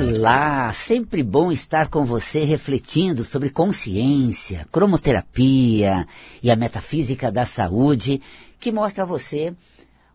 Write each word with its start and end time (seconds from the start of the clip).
Olá, 0.00 0.72
sempre 0.72 1.22
bom 1.22 1.52
estar 1.52 1.88
com 1.88 2.06
você 2.06 2.42
refletindo 2.42 3.22
sobre 3.22 3.50
consciência, 3.50 4.66
cromoterapia 4.72 6.08
e 6.42 6.50
a 6.50 6.56
metafísica 6.56 7.30
da 7.30 7.44
saúde, 7.44 8.22
que 8.58 8.72
mostra 8.72 9.04
a 9.04 9.06
você 9.06 9.54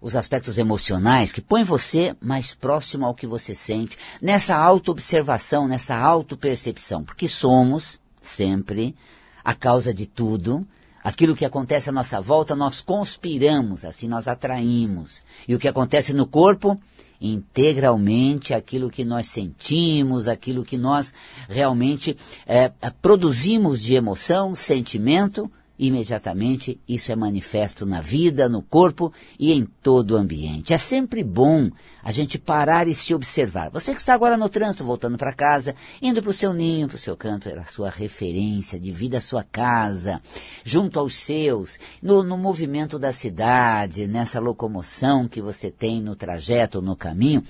os 0.01 0.15
aspectos 0.15 0.57
emocionais 0.57 1.31
que 1.31 1.39
põem 1.39 1.63
você 1.63 2.15
mais 2.19 2.55
próximo 2.55 3.05
ao 3.05 3.13
que 3.13 3.27
você 3.27 3.53
sente, 3.53 3.95
nessa 4.19 4.55
autoobservação, 4.55 5.67
nessa 5.67 5.95
autopercepção, 5.95 7.03
porque 7.03 7.27
somos 7.27 7.99
sempre 8.19 8.95
a 9.43 9.53
causa 9.53 9.93
de 9.93 10.07
tudo. 10.07 10.65
Aquilo 11.03 11.35
que 11.35 11.45
acontece 11.45 11.89
à 11.89 11.91
nossa 11.91 12.19
volta, 12.19 12.55
nós 12.55 12.81
conspiramos, 12.81 13.85
assim 13.85 14.07
nós 14.07 14.27
atraímos. 14.27 15.21
E 15.47 15.53
o 15.53 15.59
que 15.59 15.67
acontece 15.67 16.11
no 16.11 16.25
corpo, 16.25 16.75
integralmente 17.19 18.53
aquilo 18.53 18.89
que 18.89 19.03
nós 19.03 19.27
sentimos, 19.27 20.27
aquilo 20.27 20.63
que 20.63 20.77
nós 20.77 21.13
realmente 21.47 22.15
é, 22.45 22.71
produzimos 23.01 23.81
de 23.81 23.95
emoção, 23.95 24.53
sentimento, 24.55 25.51
imediatamente 25.77 26.79
isso 26.87 27.11
é 27.11 27.15
manifesto 27.15 27.85
na 27.85 28.01
vida, 28.01 28.47
no 28.47 28.61
corpo 28.61 29.11
e 29.39 29.51
em 29.51 29.65
todo 29.65 30.11
o 30.11 30.17
ambiente. 30.17 30.73
É 30.73 30.77
sempre 30.77 31.23
bom 31.23 31.69
a 32.03 32.11
gente 32.11 32.37
parar 32.37 32.87
e 32.87 32.95
se 32.95 33.13
observar. 33.13 33.69
Você 33.71 33.93
que 33.93 33.99
está 33.99 34.13
agora 34.13 34.37
no 34.37 34.47
trânsito, 34.47 34.83
voltando 34.83 35.17
para 35.17 35.33
casa, 35.33 35.75
indo 36.01 36.21
para 36.21 36.29
o 36.29 36.33
seu 36.33 36.53
ninho, 36.53 36.87
para 36.87 36.95
o 36.95 36.99
seu 36.99 37.17
canto, 37.17 37.49
era 37.49 37.61
a 37.61 37.65
sua 37.65 37.89
referência 37.89 38.79
de 38.79 38.91
vida, 38.91 39.17
a 39.17 39.21
sua 39.21 39.43
casa, 39.43 40.21
junto 40.63 40.99
aos 40.99 41.15
seus, 41.15 41.79
no, 42.01 42.23
no 42.23 42.37
movimento 42.37 42.97
da 42.97 43.11
cidade, 43.11 44.07
nessa 44.07 44.39
locomoção 44.39 45.27
que 45.27 45.41
você 45.41 45.69
tem 45.69 46.01
no 46.01 46.15
trajeto, 46.15 46.81
no 46.81 46.95
caminho 46.95 47.43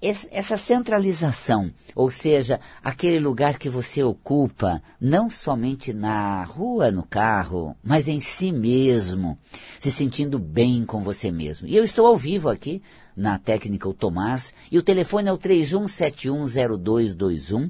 essa 0.00 0.56
centralização, 0.56 1.72
ou 1.94 2.10
seja, 2.10 2.58
aquele 2.82 3.18
lugar 3.18 3.58
que 3.58 3.68
você 3.68 4.02
ocupa, 4.02 4.80
não 5.00 5.28
somente 5.28 5.92
na 5.92 6.44
rua, 6.44 6.92
no 6.92 7.02
carro, 7.02 7.76
mas 7.82 8.06
em 8.06 8.20
si 8.20 8.52
mesmo, 8.52 9.36
se 9.80 9.90
sentindo 9.90 10.38
bem 10.38 10.84
com 10.84 11.00
você 11.00 11.32
mesmo. 11.32 11.66
E 11.66 11.74
eu 11.74 11.82
estou 11.82 12.06
ao 12.06 12.16
vivo 12.16 12.48
aqui 12.48 12.80
na 13.16 13.38
técnica 13.38 13.88
o 13.88 13.94
Tomás, 13.94 14.54
e 14.70 14.78
o 14.78 14.82
telefone 14.82 15.28
é 15.28 15.32
o 15.32 15.38
31710221. 15.38 17.68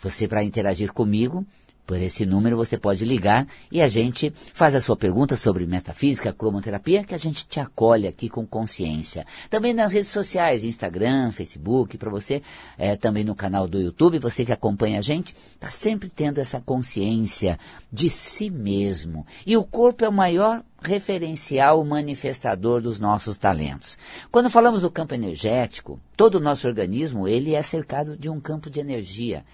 Você 0.00 0.26
para 0.26 0.42
interagir 0.42 0.92
comigo, 0.92 1.46
por 1.86 1.96
esse 1.96 2.24
número 2.24 2.56
você 2.56 2.78
pode 2.78 3.04
ligar 3.04 3.46
e 3.70 3.80
a 3.80 3.88
gente 3.88 4.32
faz 4.54 4.74
a 4.74 4.80
sua 4.80 4.96
pergunta 4.96 5.36
sobre 5.36 5.66
metafísica, 5.66 6.32
cromoterapia, 6.32 7.04
que 7.04 7.14
a 7.14 7.18
gente 7.18 7.46
te 7.46 7.58
acolhe 7.58 8.06
aqui 8.06 8.28
com 8.28 8.46
consciência. 8.46 9.26
Também 9.50 9.72
nas 9.72 9.92
redes 9.92 10.10
sociais, 10.10 10.64
Instagram, 10.64 11.32
Facebook, 11.32 11.98
para 11.98 12.10
você, 12.10 12.42
é, 12.78 12.96
também 12.96 13.24
no 13.24 13.34
canal 13.34 13.66
do 13.66 13.80
YouTube, 13.80 14.18
você 14.18 14.44
que 14.44 14.52
acompanha 14.52 15.00
a 15.00 15.02
gente, 15.02 15.34
está 15.54 15.70
sempre 15.70 16.08
tendo 16.08 16.38
essa 16.38 16.60
consciência 16.60 17.58
de 17.92 18.08
si 18.08 18.48
mesmo. 18.48 19.26
E 19.44 19.56
o 19.56 19.64
corpo 19.64 20.04
é 20.04 20.08
o 20.08 20.12
maior 20.12 20.62
referencial 20.80 21.84
manifestador 21.84 22.80
dos 22.80 22.98
nossos 22.98 23.38
talentos. 23.38 23.96
Quando 24.30 24.50
falamos 24.50 24.82
do 24.82 24.90
campo 24.90 25.14
energético, 25.14 26.00
todo 26.16 26.36
o 26.36 26.40
nosso 26.40 26.66
organismo 26.66 27.28
ele 27.28 27.54
é 27.54 27.62
cercado 27.62 28.16
de 28.16 28.28
um 28.28 28.40
campo 28.40 28.68
de 28.68 28.80
energia 28.80 29.44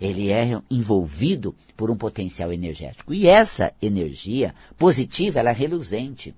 ele 0.00 0.30
é 0.30 0.60
envolvido 0.70 1.54
por 1.76 1.90
um 1.90 1.96
potencial 1.96 2.52
energético. 2.52 3.12
E 3.12 3.26
essa 3.26 3.72
energia 3.80 4.54
positiva, 4.76 5.40
ela 5.40 5.50
é 5.50 5.54
reluzente. 5.54 6.34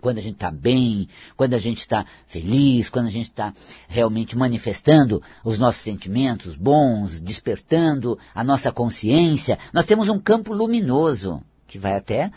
Quando 0.00 0.18
a 0.18 0.22
gente 0.22 0.34
está 0.34 0.50
bem, 0.50 1.08
quando 1.36 1.54
a 1.54 1.58
gente 1.58 1.78
está 1.78 2.04
feliz, 2.26 2.88
quando 2.88 3.06
a 3.06 3.10
gente 3.10 3.30
está 3.30 3.52
realmente 3.88 4.36
manifestando 4.36 5.22
os 5.42 5.58
nossos 5.58 5.82
sentimentos 5.82 6.54
bons, 6.54 7.20
despertando 7.20 8.18
a 8.34 8.44
nossa 8.44 8.70
consciência, 8.70 9.58
nós 9.72 9.86
temos 9.86 10.08
um 10.08 10.18
campo 10.18 10.52
luminoso 10.52 11.42
que 11.66 11.78
vai 11.78 11.94
até 11.94 12.30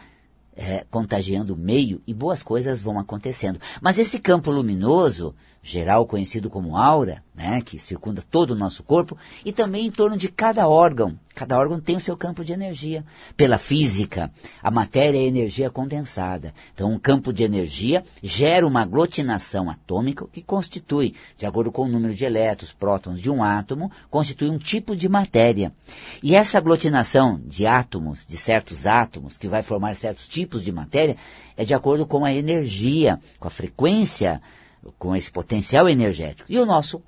é, 0.56 0.86
contagiando 0.92 1.54
o 1.54 1.58
meio 1.58 2.02
e 2.06 2.14
boas 2.14 2.44
coisas 2.44 2.82
vão 2.82 3.00
acontecendo. 3.00 3.59
Mas 3.82 3.98
esse 3.98 4.20
campo 4.20 4.52
luminoso, 4.52 5.34
geral 5.69 6.06
conhecido 6.06 6.50
como 6.50 6.75
aura, 6.75 7.24
né, 7.35 7.62
que 7.62 7.78
circunda 7.78 8.22
todo 8.22 8.52
o 8.52 8.56
nosso 8.56 8.84
corpo, 8.84 9.18
e 9.46 9.52
também 9.52 9.85
em 9.85 9.91
torno 9.91 10.18
de 10.18 10.28
cada 10.28 10.68
órgão. 10.68 11.18
Cada 11.35 11.57
órgão 11.57 11.80
tem 11.80 11.96
o 11.96 12.02
seu 12.02 12.18
campo 12.18 12.44
de 12.44 12.52
energia. 12.52 13.06
Pela 13.38 13.57
física, 13.57 14.29
a 14.62 14.69
matéria 14.69 15.18
é 15.18 15.24
energia 15.24 15.69
condensada. 15.69 16.53
Então, 16.74 16.91
um 16.91 17.00
campo 17.00 17.31
de 17.31 17.44
energia 17.44 18.03
gera 18.22 18.68
uma 18.68 18.81
aglutinação 18.81 19.69
atômica 19.69 20.25
que 20.34 20.41
constitui, 20.41 21.16
de 21.38 21.46
acordo 21.46 21.72
com 21.72 21.84
o 21.84 21.88
número 21.88 22.13
de 22.13 22.25
elétrons, 22.25 22.74
prótons 22.74 23.22
de 23.22 23.31
um 23.31 23.41
átomo, 23.41 23.90
constitui 24.09 24.50
um 24.50 24.58
tipo 24.58 24.96
de 24.96 25.08
matéria. 25.08 25.72
E 26.22 26.35
essa 26.35 26.58
aglutinação 26.58 27.40
de 27.46 27.66
átomos, 27.66 28.25
de 28.28 28.35
certos 28.35 28.85
átomos, 28.85 29.38
que 29.38 29.47
vai 29.47 29.63
formar 29.63 29.96
certos 29.96 30.28
tipos 30.28 30.62
de 30.62 30.74
matéria, 30.74 31.16
é 31.56 31.63
de 31.63 31.74
acordo 31.74 32.06
com 32.06 32.25
a 32.25 32.34
energia, 32.34 33.18
com 33.40 33.47
a 33.47 33.52
frequência 33.52 34.41
com 34.97 35.16
esse 35.16 35.31
potencial 35.31 35.88
energético. 35.88 36.51
E 36.51 36.59
o 36.59 36.66
nosso 36.66 37.01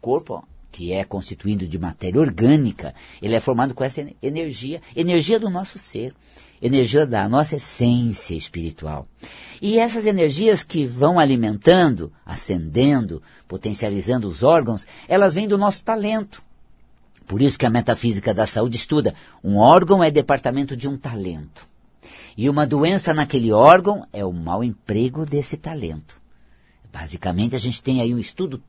corpo, 0.00 0.46
que 0.70 0.92
é 0.92 1.04
constituído 1.04 1.66
de 1.66 1.78
matéria 1.78 2.20
orgânica, 2.20 2.94
ele 3.22 3.34
é 3.34 3.40
formado 3.40 3.74
com 3.74 3.84
essa 3.84 4.06
energia, 4.22 4.82
energia 4.94 5.38
do 5.38 5.48
nosso 5.48 5.78
ser, 5.78 6.14
energia 6.60 7.06
da 7.06 7.28
nossa 7.28 7.56
essência 7.56 8.34
espiritual. 8.34 9.06
E 9.60 9.78
essas 9.78 10.06
energias 10.06 10.62
que 10.62 10.84
vão 10.84 11.18
alimentando, 11.18 12.12
acendendo, 12.24 13.22
potencializando 13.46 14.28
os 14.28 14.42
órgãos, 14.42 14.86
elas 15.08 15.32
vêm 15.34 15.46
do 15.46 15.58
nosso 15.58 15.84
talento. 15.84 16.42
Por 17.26 17.40
isso 17.40 17.58
que 17.58 17.66
a 17.66 17.70
metafísica 17.70 18.34
da 18.34 18.46
saúde 18.46 18.76
estuda, 18.76 19.14
um 19.42 19.56
órgão 19.56 20.02
é 20.02 20.10
departamento 20.10 20.76
de 20.76 20.88
um 20.88 20.96
talento. 20.96 21.66
E 22.36 22.50
uma 22.50 22.66
doença 22.66 23.14
naquele 23.14 23.52
órgão 23.52 24.06
é 24.12 24.24
o 24.24 24.32
mau 24.32 24.62
emprego 24.62 25.24
desse 25.24 25.56
talento. 25.56 26.23
Basicamente, 26.94 27.56
a 27.56 27.58
gente 27.58 27.82
tem 27.82 28.00
aí 28.00 28.14
um 28.14 28.18
estudo 28.18 28.62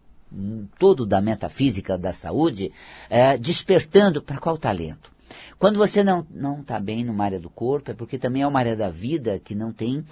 todo 0.79 1.05
da 1.05 1.21
metafísica 1.21 1.95
da 1.95 2.11
saúde 2.11 2.71
é, 3.07 3.37
despertando 3.37 4.19
para 4.19 4.39
qual 4.39 4.57
talento. 4.57 5.11
Quando 5.59 5.77
você 5.77 6.03
não 6.03 6.25
não 6.31 6.61
está 6.61 6.79
bem 6.79 7.05
numa 7.05 7.23
área 7.23 7.39
do 7.39 7.51
corpo, 7.51 7.91
é 7.91 7.93
porque 7.93 8.17
também 8.17 8.41
é 8.41 8.47
uma 8.47 8.59
área 8.59 8.75
da 8.75 8.89
vida 8.89 9.39
que 9.39 9.53
não 9.53 9.71
tem 9.71 10.03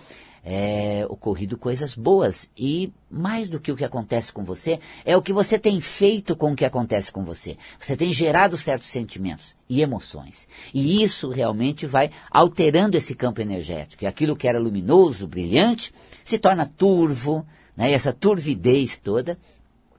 é, 0.43 1.03
ocorrido 1.09 1.57
coisas 1.57 1.95
boas. 1.95 2.51
E 2.55 2.93
mais 3.09 3.49
do 3.49 3.59
que 3.59 3.71
o 3.71 3.75
que 3.75 3.83
acontece 3.83 4.31
com 4.31 4.43
você, 4.43 4.79
é 5.03 5.17
o 5.17 5.21
que 5.21 5.33
você 5.33 5.57
tem 5.57 5.81
feito 5.81 6.35
com 6.35 6.51
o 6.51 6.55
que 6.55 6.65
acontece 6.65 7.11
com 7.11 7.25
você. 7.25 7.57
Você 7.79 7.97
tem 7.97 8.13
gerado 8.13 8.59
certos 8.59 8.89
sentimentos 8.89 9.55
e 9.67 9.81
emoções. 9.81 10.47
E 10.71 11.01
isso 11.03 11.29
realmente 11.29 11.87
vai 11.87 12.11
alterando 12.29 12.95
esse 12.95 13.15
campo 13.15 13.41
energético. 13.41 14.03
E 14.03 14.07
aquilo 14.07 14.35
que 14.35 14.47
era 14.47 14.59
luminoso, 14.59 15.27
brilhante, 15.27 15.91
se 16.23 16.37
torna 16.37 16.65
turvo, 16.65 17.43
né? 17.75 17.91
E 17.91 17.93
essa 17.93 18.13
turvidez 18.13 18.97
toda, 18.97 19.37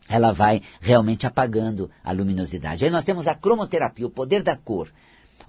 ela 0.08 0.32
vai 0.32 0.60
realmente 0.80 1.26
apagando 1.26 1.90
a 2.02 2.12
luminosidade. 2.12 2.84
Aí 2.84 2.90
nós 2.90 3.04
temos 3.04 3.26
a 3.26 3.34
cromoterapia, 3.34 4.06
o 4.06 4.10
poder 4.10 4.42
da 4.42 4.56
cor, 4.56 4.92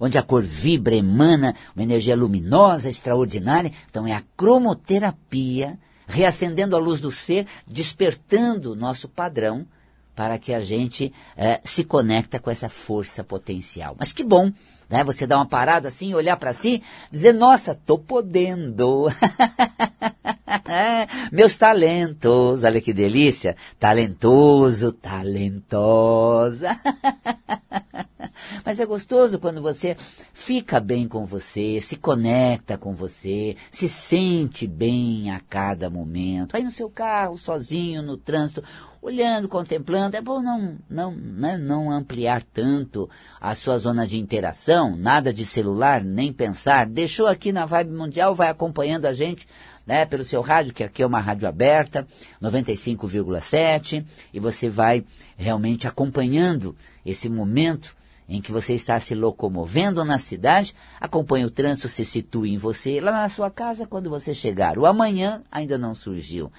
onde 0.00 0.18
a 0.18 0.22
cor 0.22 0.42
vibra, 0.42 0.94
emana 0.94 1.54
uma 1.74 1.82
energia 1.82 2.16
luminosa, 2.16 2.88
extraordinária. 2.88 3.72
Então 3.88 4.06
é 4.06 4.12
a 4.12 4.22
cromoterapia 4.36 5.78
reacendendo 6.06 6.76
a 6.76 6.78
luz 6.78 7.00
do 7.00 7.10
ser, 7.10 7.46
despertando 7.66 8.72
o 8.72 8.76
nosso 8.76 9.08
padrão 9.08 9.66
para 10.14 10.38
que 10.38 10.54
a 10.54 10.60
gente 10.60 11.12
é, 11.36 11.60
se 11.62 11.84
conecta 11.84 12.38
com 12.40 12.50
essa 12.50 12.70
força 12.70 13.22
potencial. 13.22 13.94
Mas 13.98 14.14
que 14.14 14.24
bom, 14.24 14.50
né? 14.88 15.04
Você 15.04 15.26
dar 15.26 15.36
uma 15.36 15.44
parada 15.44 15.88
assim, 15.88 16.14
olhar 16.14 16.38
para 16.38 16.54
si, 16.54 16.82
dizer, 17.12 17.34
nossa, 17.34 17.74
tô 17.74 17.98
podendo. 17.98 19.08
Meus 21.32 21.56
talentos, 21.56 22.64
olha 22.64 22.80
que 22.80 22.92
delícia. 22.92 23.56
Talentoso, 23.78 24.92
talentosa. 24.92 26.78
Mas 28.64 28.80
é 28.80 28.86
gostoso 28.86 29.38
quando 29.38 29.62
você 29.62 29.96
fica 30.32 30.78
bem 30.80 31.08
com 31.08 31.24
você, 31.24 31.80
se 31.80 31.96
conecta 31.96 32.76
com 32.76 32.94
você, 32.94 33.56
se 33.70 33.88
sente 33.88 34.66
bem 34.66 35.30
a 35.30 35.40
cada 35.40 35.88
momento. 35.88 36.56
Aí 36.56 36.62
no 36.62 36.70
seu 36.70 36.90
carro, 36.90 37.38
sozinho, 37.38 38.02
no 38.02 38.16
trânsito, 38.16 38.62
olhando, 39.00 39.48
contemplando. 39.48 40.16
É 40.16 40.20
bom 40.20 40.40
não, 40.40 40.76
não, 40.88 41.12
né, 41.12 41.56
não 41.56 41.90
ampliar 41.90 42.42
tanto 42.42 43.08
a 43.40 43.54
sua 43.54 43.78
zona 43.78 44.06
de 44.06 44.18
interação, 44.18 44.96
nada 44.96 45.32
de 45.32 45.46
celular, 45.46 46.02
nem 46.02 46.32
pensar. 46.32 46.86
Deixou 46.86 47.26
aqui 47.26 47.52
na 47.52 47.66
Vibe 47.66 47.92
Mundial, 47.92 48.34
vai 48.34 48.48
acompanhando 48.48 49.06
a 49.06 49.12
gente 49.12 49.46
né, 49.86 50.04
pelo 50.04 50.24
seu 50.24 50.40
rádio, 50.40 50.74
que 50.74 50.82
aqui 50.82 51.02
é 51.02 51.06
uma 51.06 51.20
rádio 51.20 51.48
aberta, 51.48 52.06
95,7, 52.42 54.04
e 54.34 54.40
você 54.40 54.68
vai 54.68 55.04
realmente 55.36 55.86
acompanhando 55.86 56.74
esse 57.04 57.28
momento 57.28 57.94
em 58.28 58.40
que 58.40 58.50
você 58.50 58.74
está 58.74 58.98
se 58.98 59.14
locomovendo 59.14 60.04
na 60.04 60.18
cidade, 60.18 60.74
acompanhe 61.00 61.44
o 61.44 61.50
trânsito, 61.50 61.88
se 61.88 62.04
situe 62.04 62.52
em 62.52 62.56
você, 62.56 63.00
lá 63.00 63.12
na 63.12 63.28
sua 63.28 63.50
casa, 63.50 63.86
quando 63.86 64.10
você 64.10 64.34
chegar. 64.34 64.76
O 64.76 64.86
amanhã 64.86 65.42
ainda 65.50 65.78
não 65.78 65.94
surgiu. 65.94 66.50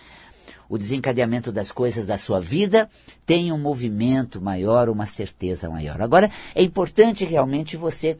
o 0.69 0.77
desencadeamento 0.77 1.51
das 1.51 1.71
coisas 1.71 2.05
da 2.05 2.17
sua 2.17 2.39
vida 2.41 2.89
tem 3.25 3.51
um 3.51 3.57
movimento 3.57 4.41
maior, 4.41 4.89
uma 4.89 5.05
certeza 5.05 5.69
maior. 5.69 6.01
Agora, 6.01 6.29
é 6.53 6.61
importante 6.61 7.23
realmente 7.25 7.77
você 7.77 8.17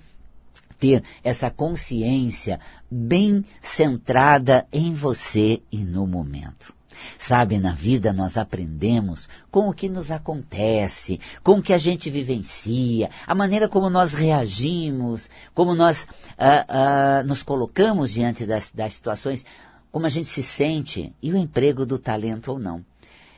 ter 0.80 1.04
essa 1.24 1.50
consciência 1.50 2.60
bem 2.90 3.44
centrada 3.62 4.66
em 4.72 4.94
você 4.94 5.62
e 5.72 5.78
no 5.78 6.06
momento. 6.08 6.78
Sabe, 7.20 7.60
na 7.60 7.74
vida 7.74 8.12
nós 8.12 8.38
aprendemos 8.38 9.30
com 9.52 9.70
o 9.70 9.74
que 9.74 9.88
nos 9.88 10.12
acontece, 10.12 11.20
com 11.44 11.60
o 11.60 11.62
que 11.62 11.74
a 11.74 11.78
gente 11.78 12.10
vivencia, 12.10 13.10
a 13.26 13.36
maneira 13.36 13.70
como 13.70 13.90
nós 13.90 14.14
reagimos, 14.14 15.30
como 15.54 15.76
nós 15.76 16.08
ah, 16.38 16.66
ah, 16.68 17.24
nos 17.24 17.44
colocamos 17.44 18.14
diante 18.14 18.46
das, 18.46 18.72
das 18.72 18.96
situações, 18.96 19.46
como 19.92 20.06
a 20.06 20.10
gente 20.10 20.28
se 20.28 20.44
sente 20.44 21.14
e 21.22 21.32
o 21.32 21.38
emprego 21.38 21.86
do 21.86 21.98
talento 21.98 22.52
ou 22.52 22.60
não. 22.60 22.84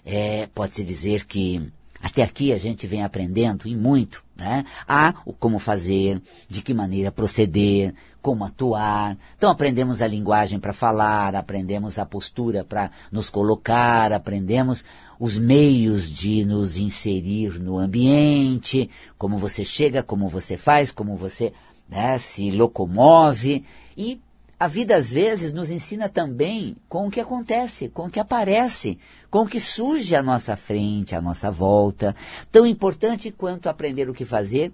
É, 0.06 0.47
Pode-se 0.53 0.83
dizer 0.83 1.25
que 1.25 1.71
até 2.09 2.23
aqui 2.23 2.51
a 2.51 2.57
gente 2.57 2.88
vem 2.88 3.03
aprendendo 3.03 3.67
e 3.67 3.75
muito, 3.75 4.23
né? 4.35 4.65
A 4.88 5.13
o 5.25 5.31
como 5.31 5.59
fazer, 5.59 6.21
de 6.47 6.61
que 6.61 6.73
maneira 6.73 7.11
proceder, 7.11 7.94
como 8.21 8.44
atuar. 8.44 9.17
Então 9.38 9.50
aprendemos 9.50 10.01
a 10.01 10.07
linguagem 10.07 10.59
para 10.59 10.73
falar, 10.73 11.35
aprendemos 11.35 12.00
a 12.00 12.06
postura 12.06 12.63
para 12.63 12.91
nos 13.11 13.29
colocar, 13.29 14.11
aprendemos 14.11 14.83
os 15.19 15.38
meios 15.38 16.09
de 16.09 16.44
nos 16.45 16.77
inserir 16.77 17.59
no 17.59 17.77
ambiente, 17.77 18.89
como 19.17 19.38
você 19.38 19.63
chega, 19.63 20.01
como 20.01 20.27
você 20.27 20.57
faz, 20.57 20.91
como 20.91 21.15
você 21.15 21.53
né, 21.88 22.17
se 22.17 22.51
locomove 22.51 23.63
e 23.95 24.19
a 24.59 24.67
vida 24.67 24.95
às 24.97 25.09
vezes 25.09 25.53
nos 25.53 25.71
ensina 25.71 26.09
também 26.09 26.75
com 26.89 27.07
o 27.07 27.11
que 27.11 27.21
acontece, 27.21 27.88
com 27.88 28.07
o 28.07 28.09
que 28.09 28.19
aparece, 28.19 29.00
com 29.29 29.39
o 29.39 29.47
que 29.47 29.59
surge 29.59 30.15
à 30.15 30.23
nossa 30.23 30.55
frente, 30.55 31.15
à 31.15 31.21
nossa 31.21 31.51
volta. 31.51 32.15
Tão 32.51 32.65
importante 32.65 33.31
quanto 33.31 33.69
aprender 33.69 34.09
o 34.09 34.13
que 34.13 34.25
fazer, 34.25 34.71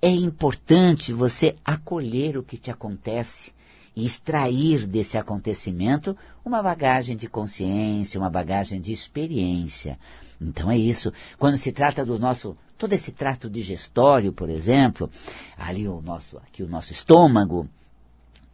é 0.00 0.10
importante 0.10 1.12
você 1.12 1.56
acolher 1.64 2.36
o 2.36 2.42
que 2.42 2.56
te 2.56 2.70
acontece 2.70 3.52
e 3.96 4.06
extrair 4.06 4.86
desse 4.86 5.18
acontecimento 5.18 6.16
uma 6.44 6.62
bagagem 6.62 7.16
de 7.16 7.28
consciência, 7.28 8.20
uma 8.20 8.30
bagagem 8.30 8.80
de 8.80 8.92
experiência. 8.92 9.98
Então 10.40 10.70
é 10.70 10.78
isso. 10.78 11.12
Quando 11.36 11.56
se 11.56 11.72
trata 11.72 12.04
do 12.04 12.18
nosso 12.18 12.56
todo 12.76 12.92
esse 12.92 13.10
trato 13.10 13.50
digestório, 13.50 14.32
por 14.32 14.48
exemplo, 14.48 15.10
ali 15.56 15.88
o 15.88 16.00
nosso 16.00 16.38
aqui 16.38 16.62
o 16.62 16.68
nosso 16.68 16.92
estômago, 16.92 17.68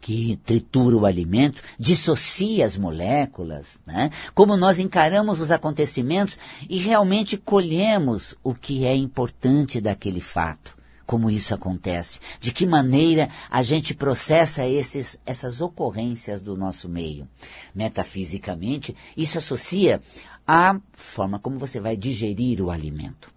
que 0.05 0.39
tritura 0.45 0.95
o 0.99 1.07
alimento, 1.07 1.63
dissocia 1.79 2.67
as 2.67 2.77
moléculas, 2.77 3.81
né? 3.87 4.11
como 4.35 4.55
nós 4.55 4.79
encaramos 4.79 5.41
os 5.41 5.51
acontecimentos 5.51 6.39
e 6.69 6.77
realmente 6.77 7.39
colhemos 7.39 8.35
o 8.45 8.55
que 8.55 8.85
é 8.85 8.95
importante 8.95 9.81
daquele 9.81 10.21
fato. 10.21 10.77
Como 11.07 11.31
isso 11.31 11.55
acontece? 11.55 12.21
De 12.39 12.53
que 12.53 12.67
maneira 12.67 13.31
a 13.51 13.63
gente 13.63 13.95
processa 13.95 14.67
esses, 14.67 15.19
essas 15.25 15.63
ocorrências 15.63 16.43
do 16.43 16.55
nosso 16.55 16.87
meio? 16.87 17.27
Metafisicamente, 17.75 18.95
isso 19.17 19.39
associa 19.39 20.03
à 20.47 20.79
forma 20.93 21.39
como 21.39 21.59
você 21.59 21.81
vai 21.81 21.97
digerir 21.97 22.61
o 22.61 22.71
alimento. 22.71 23.34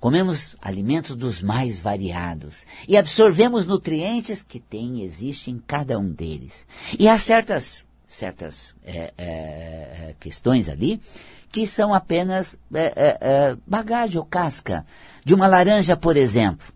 Comemos 0.00 0.56
alimentos 0.60 1.16
dos 1.16 1.42
mais 1.42 1.80
variados 1.80 2.66
e 2.88 2.96
absorvemos 2.96 3.66
nutrientes 3.66 4.42
que 4.42 4.60
tem 4.60 5.00
e 5.00 5.04
existe 5.04 5.50
em 5.50 5.58
cada 5.58 5.98
um 5.98 6.10
deles. 6.10 6.66
E 6.98 7.08
há 7.08 7.18
certas, 7.18 7.86
certas 8.06 8.74
é, 8.84 9.12
é, 9.16 10.14
questões 10.20 10.68
ali 10.68 11.00
que 11.50 11.66
são 11.66 11.94
apenas 11.94 12.58
é, 12.74 13.56
bagagem 13.64 14.18
ou 14.18 14.24
casca. 14.24 14.84
De 15.24 15.34
uma 15.34 15.46
laranja, 15.46 15.96
por 15.96 16.16
exemplo. 16.16 16.66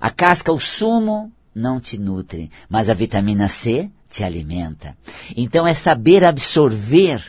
A 0.00 0.10
casca, 0.10 0.52
o 0.52 0.58
sumo, 0.58 1.32
não 1.54 1.80
te 1.80 1.96
nutre, 1.96 2.50
mas 2.68 2.90
a 2.90 2.94
vitamina 2.94 3.48
C 3.48 3.90
te 4.10 4.22
alimenta. 4.22 4.96
Então 5.36 5.66
é 5.66 5.72
saber 5.72 6.24
absorver 6.24 7.22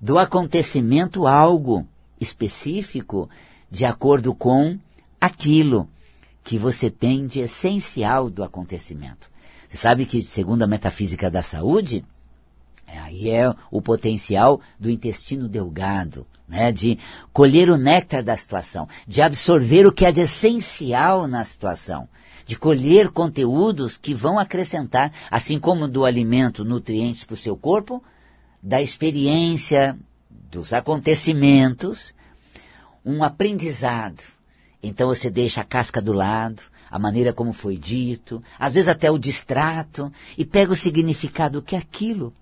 do 0.00 0.18
acontecimento 0.18 1.26
algo 1.26 1.86
específico 2.20 3.28
de 3.70 3.84
acordo 3.84 4.34
com 4.34 4.78
aquilo 5.20 5.88
que 6.42 6.58
você 6.58 6.90
tem 6.90 7.26
de 7.26 7.40
essencial 7.40 8.30
do 8.30 8.42
acontecimento. 8.42 9.28
Você 9.68 9.76
sabe 9.76 10.06
que, 10.06 10.22
segundo 10.22 10.62
a 10.62 10.66
metafísica 10.66 11.30
da 11.30 11.42
saúde, 11.42 12.04
aí 12.86 13.28
é 13.28 13.54
o 13.70 13.82
potencial 13.82 14.60
do 14.78 14.90
intestino 14.90 15.46
delgado, 15.46 16.26
né, 16.48 16.72
de 16.72 16.98
colher 17.32 17.68
o 17.68 17.76
néctar 17.76 18.24
da 18.24 18.36
situação, 18.36 18.88
de 19.06 19.20
absorver 19.20 19.86
o 19.86 19.92
que 19.92 20.06
é 20.06 20.12
de 20.12 20.22
essencial 20.22 21.26
na 21.26 21.44
situação, 21.44 22.08
de 22.46 22.56
colher 22.56 23.10
conteúdos 23.10 23.98
que 23.98 24.14
vão 24.14 24.38
acrescentar, 24.38 25.12
assim 25.30 25.58
como 25.58 25.86
do 25.86 26.06
alimento, 26.06 26.64
nutrientes 26.64 27.24
para 27.24 27.34
o 27.34 27.36
seu 27.36 27.54
corpo, 27.54 28.02
da 28.62 28.80
experiência, 28.80 29.98
dos 30.50 30.72
acontecimentos, 30.72 32.14
um 33.08 33.24
aprendizado. 33.24 34.22
Então 34.82 35.08
você 35.08 35.30
deixa 35.30 35.62
a 35.62 35.64
casca 35.64 36.00
do 36.00 36.12
lado, 36.12 36.62
a 36.90 36.98
maneira 36.98 37.32
como 37.32 37.54
foi 37.54 37.76
dito, 37.76 38.42
às 38.58 38.74
vezes 38.74 38.88
até 38.88 39.10
o 39.10 39.18
distrato, 39.18 40.12
e 40.36 40.44
pega 40.44 40.72
o 40.72 40.76
significado 40.76 41.62
que 41.62 41.74
aquilo 41.74 42.32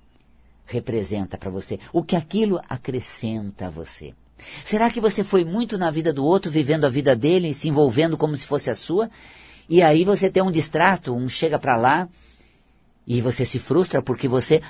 representa 0.66 1.38
para 1.38 1.50
você, 1.50 1.78
o 1.92 2.02
que 2.02 2.16
aquilo 2.16 2.60
acrescenta 2.68 3.68
a 3.68 3.70
você. 3.70 4.12
Será 4.64 4.90
que 4.90 5.00
você 5.00 5.22
foi 5.22 5.44
muito 5.44 5.78
na 5.78 5.90
vida 5.90 6.12
do 6.12 6.24
outro, 6.24 6.50
vivendo 6.50 6.84
a 6.84 6.90
vida 6.90 7.14
dele, 7.14 7.54
se 7.54 7.68
envolvendo 7.68 8.18
como 8.18 8.36
se 8.36 8.46
fosse 8.46 8.68
a 8.68 8.74
sua? 8.74 9.08
E 9.68 9.80
aí 9.82 10.04
você 10.04 10.28
tem 10.28 10.42
um 10.42 10.50
distrato, 10.50 11.14
um 11.14 11.28
chega 11.28 11.58
para 11.58 11.76
lá, 11.76 12.08
e 13.06 13.20
você 13.20 13.44
se 13.44 13.60
frustra 13.60 14.02
porque 14.02 14.26
você 14.26 14.60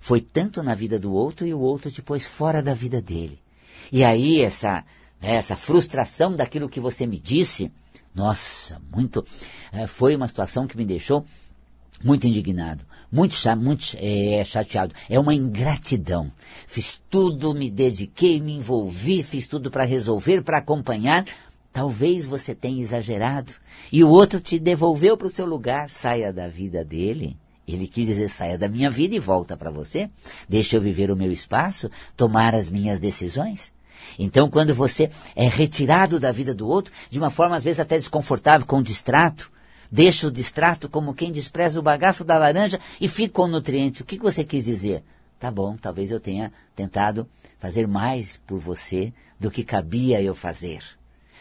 foi 0.00 0.20
tanto 0.20 0.62
na 0.64 0.74
vida 0.74 0.98
do 0.98 1.12
outro 1.12 1.46
e 1.46 1.54
o 1.54 1.60
outro 1.60 1.90
depois 1.90 2.26
fora 2.26 2.60
da 2.60 2.74
vida 2.74 3.00
dele. 3.00 3.38
E 3.90 4.02
aí 4.02 4.42
essa 4.42 4.84
né, 5.24 5.36
essa 5.36 5.56
frustração 5.56 6.36
daquilo 6.36 6.68
que 6.68 6.78
você 6.78 7.06
me 7.06 7.18
disse, 7.18 7.72
nossa, 8.14 8.80
muito, 8.94 9.24
é, 9.72 9.86
foi 9.86 10.14
uma 10.14 10.28
situação 10.28 10.66
que 10.66 10.76
me 10.76 10.84
deixou 10.84 11.24
muito 12.02 12.26
indignado, 12.26 12.84
muito, 13.10 13.36
muito 13.56 13.96
é, 13.98 14.44
chateado. 14.44 14.94
É 15.08 15.18
uma 15.18 15.34
ingratidão. 15.34 16.30
Fiz 16.66 17.00
tudo, 17.08 17.54
me 17.54 17.70
dediquei, 17.70 18.40
me 18.40 18.52
envolvi, 18.52 19.22
fiz 19.22 19.48
tudo 19.48 19.70
para 19.70 19.84
resolver, 19.84 20.42
para 20.42 20.58
acompanhar. 20.58 21.24
Talvez 21.72 22.26
você 22.26 22.54
tenha 22.54 22.82
exagerado 22.82 23.52
e 23.90 24.04
o 24.04 24.08
outro 24.08 24.40
te 24.40 24.58
devolveu 24.58 25.16
para 25.16 25.26
o 25.26 25.30
seu 25.30 25.46
lugar. 25.46 25.88
Saia 25.88 26.32
da 26.32 26.48
vida 26.48 26.84
dele. 26.84 27.36
Ele 27.66 27.88
quis 27.88 28.06
dizer, 28.06 28.28
saia 28.28 28.58
da 28.58 28.68
minha 28.68 28.90
vida 28.90 29.14
e 29.14 29.18
volta 29.18 29.56
para 29.56 29.70
você. 29.70 30.10
Deixa 30.48 30.76
eu 30.76 30.80
viver 30.80 31.10
o 31.10 31.16
meu 31.16 31.32
espaço, 31.32 31.90
tomar 32.16 32.54
as 32.54 32.68
minhas 32.68 33.00
decisões. 33.00 33.72
Então, 34.18 34.48
quando 34.48 34.74
você 34.74 35.10
é 35.34 35.48
retirado 35.48 36.20
da 36.20 36.32
vida 36.32 36.54
do 36.54 36.68
outro, 36.68 36.92
de 37.10 37.18
uma 37.18 37.30
forma 37.30 37.56
às 37.56 37.64
vezes 37.64 37.80
até 37.80 37.96
desconfortável, 37.96 38.66
com 38.66 38.82
distrato, 38.82 39.50
deixa 39.90 40.26
o 40.26 40.32
distrato 40.32 40.88
como 40.88 41.14
quem 41.14 41.30
despreza 41.30 41.78
o 41.78 41.82
bagaço 41.82 42.24
da 42.24 42.38
laranja 42.38 42.80
e 43.00 43.08
fica 43.08 43.34
com 43.34 43.42
o 43.42 43.48
nutriente. 43.48 44.02
O 44.02 44.04
que 44.04 44.18
você 44.18 44.44
quis 44.44 44.64
dizer? 44.64 45.02
Tá 45.38 45.50
bom, 45.50 45.76
talvez 45.76 46.10
eu 46.10 46.20
tenha 46.20 46.52
tentado 46.74 47.28
fazer 47.58 47.86
mais 47.86 48.40
por 48.46 48.58
você 48.58 49.12
do 49.38 49.50
que 49.50 49.62
cabia 49.62 50.22
eu 50.22 50.34
fazer. 50.34 50.82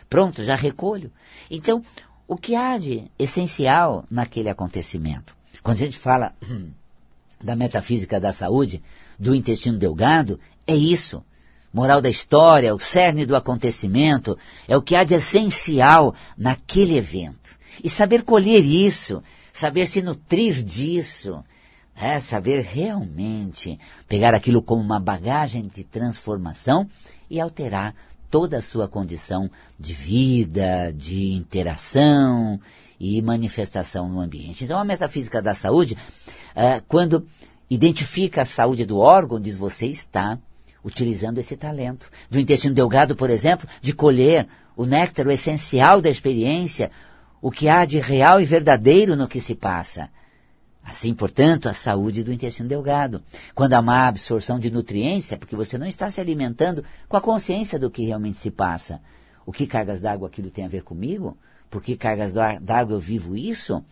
Pronto, 0.09 0.43
já 0.43 0.55
recolho. 0.55 1.11
Então, 1.49 1.81
o 2.27 2.35
que 2.35 2.55
há 2.55 2.77
de 2.77 3.05
essencial 3.17 4.05
naquele 4.09 4.49
acontecimento? 4.49 5.35
Quando 5.61 5.77
a 5.77 5.85
gente 5.85 5.97
fala 5.97 6.33
da 7.41 7.55
metafísica 7.55 8.19
da 8.19 8.31
saúde, 8.31 8.81
do 9.17 9.33
intestino 9.33 9.77
delgado, 9.77 10.39
é 10.67 10.75
isso 10.75 11.23
moral 11.73 11.99
da 11.99 12.09
história, 12.09 12.75
o 12.75 12.79
cerne 12.79 13.25
do 13.25 13.35
acontecimento, 13.35 14.37
é 14.67 14.77
o 14.77 14.81
que 14.81 14.95
há 14.95 15.03
de 15.03 15.15
essencial 15.15 16.13
naquele 16.37 16.95
evento. 16.95 17.57
E 17.83 17.89
saber 17.89 18.23
colher 18.23 18.63
isso, 18.63 19.23
saber 19.51 19.87
se 19.87 20.01
nutrir 20.01 20.63
disso, 20.63 21.43
é 21.95 22.19
saber 22.19 22.61
realmente 22.61 23.79
pegar 24.07 24.33
aquilo 24.33 24.61
como 24.61 24.81
uma 24.81 24.99
bagagem 24.99 25.67
de 25.67 25.83
transformação 25.83 26.87
e 27.29 27.39
alterar 27.39 27.95
toda 28.29 28.57
a 28.57 28.61
sua 28.61 28.87
condição 28.87 29.49
de 29.79 29.93
vida, 29.93 30.93
de 30.95 31.33
interação 31.33 32.59
e 32.99 33.21
manifestação 33.21 34.07
no 34.07 34.19
ambiente. 34.19 34.63
Então, 34.63 34.79
a 34.79 34.83
metafísica 34.83 35.41
da 35.41 35.53
saúde, 35.53 35.97
é, 36.55 36.79
quando 36.87 37.27
identifica 37.69 38.41
a 38.41 38.45
saúde 38.45 38.85
do 38.85 38.97
órgão, 38.97 39.39
diz 39.39 39.57
você 39.57 39.87
está 39.87 40.39
utilizando 40.83 41.39
esse 41.39 41.55
talento. 41.55 42.09
Do 42.29 42.39
intestino 42.39 42.75
delgado, 42.75 43.15
por 43.15 43.29
exemplo, 43.29 43.67
de 43.81 43.93
colher 43.93 44.47
o 44.75 44.85
néctar, 44.85 45.27
o 45.27 45.31
essencial 45.31 46.01
da 46.01 46.09
experiência, 46.09 46.91
o 47.41 47.51
que 47.51 47.69
há 47.69 47.85
de 47.85 47.99
real 47.99 48.41
e 48.41 48.45
verdadeiro 48.45 49.15
no 49.15 49.27
que 49.27 49.39
se 49.39 49.55
passa. 49.55 50.09
Assim, 50.83 51.13
portanto, 51.13 51.69
a 51.69 51.73
saúde 51.73 52.23
do 52.23 52.33
intestino 52.33 52.67
delgado. 52.67 53.23
Quando 53.55 53.73
há 53.73 53.81
má 53.81 54.07
absorção 54.07 54.59
de 54.59 54.69
nutrientes, 54.69 55.31
é 55.31 55.37
porque 55.37 55.55
você 55.55 55.77
não 55.77 55.87
está 55.87 56.11
se 56.11 56.19
alimentando 56.19 56.83
com 57.07 57.15
a 57.15 57.21
consciência 57.21 57.79
do 57.79 57.89
que 57.89 58.05
realmente 58.05 58.37
se 58.37 58.51
passa. 58.51 59.01
O 59.45 59.51
que 59.51 59.65
cargas 59.65 60.01
d'água 60.01 60.27
aquilo 60.27 60.51
tem 60.51 60.65
a 60.65 60.69
ver 60.69 60.83
comigo? 60.83 61.37
Por 61.69 61.81
que 61.81 61.95
cargas 61.95 62.33
d'água 62.33 62.95
eu 62.95 62.99
vivo 62.99 63.35
isso? 63.35 63.83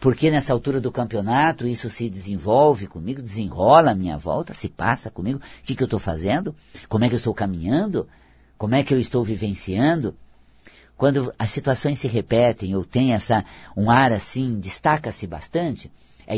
Por 0.00 0.16
que 0.16 0.30
nessa 0.30 0.54
altura 0.54 0.80
do 0.80 0.90
campeonato 0.90 1.66
isso 1.66 1.90
se 1.90 2.08
desenvolve 2.08 2.86
comigo, 2.86 3.20
desenrola 3.20 3.90
a 3.90 3.94
minha 3.94 4.16
volta, 4.16 4.54
se 4.54 4.66
passa 4.66 5.10
comigo? 5.10 5.38
O 5.38 5.62
que, 5.62 5.76
que 5.76 5.82
eu 5.82 5.86
estou 5.86 6.00
fazendo? 6.00 6.56
Como 6.88 7.04
é 7.04 7.08
que 7.08 7.14
eu 7.14 7.18
estou 7.18 7.34
caminhando? 7.34 8.08
Como 8.56 8.74
é 8.74 8.82
que 8.82 8.94
eu 8.94 8.98
estou 8.98 9.22
vivenciando? 9.22 10.16
Quando 10.96 11.34
as 11.38 11.50
situações 11.50 11.98
se 11.98 12.08
repetem 12.08 12.74
ou 12.74 12.82
tem 12.82 13.12
essa, 13.12 13.44
um 13.76 13.90
ar 13.90 14.10
assim, 14.10 14.58
destaca-se 14.58 15.26
bastante, 15.26 15.92
é, 16.26 16.36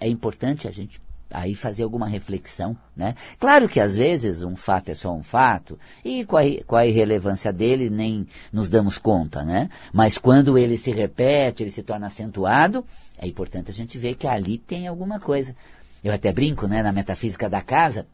é 0.00 0.08
importante 0.08 0.66
a 0.66 0.70
gente 0.70 0.98
aí 1.32 1.54
fazer 1.54 1.82
alguma 1.82 2.06
reflexão, 2.06 2.76
né? 2.96 3.14
Claro 3.38 3.68
que 3.68 3.80
às 3.80 3.96
vezes 3.96 4.42
um 4.42 4.56
fato 4.56 4.90
é 4.90 4.94
só 4.94 5.12
um 5.12 5.22
fato 5.22 5.78
e 6.04 6.24
com 6.24 6.36
a, 6.36 6.80
a 6.80 6.86
irrelevância 6.86 7.52
dele 7.52 7.90
nem 7.90 8.26
nos 8.52 8.70
damos 8.70 8.98
conta, 8.98 9.44
né? 9.44 9.68
Mas 9.92 10.18
quando 10.18 10.58
ele 10.58 10.76
se 10.76 10.90
repete, 10.90 11.62
ele 11.62 11.70
se 11.70 11.82
torna 11.82 12.06
acentuado, 12.06 12.84
é 13.18 13.26
importante 13.26 13.70
a 13.70 13.74
gente 13.74 13.98
ver 13.98 14.14
que 14.14 14.26
ali 14.26 14.58
tem 14.58 14.86
alguma 14.86 15.18
coisa. 15.18 15.54
Eu 16.02 16.12
até 16.12 16.32
brinco, 16.32 16.66
né, 16.66 16.82
na 16.82 16.92
metafísica 16.92 17.48
da 17.48 17.60
casa, 17.60 18.06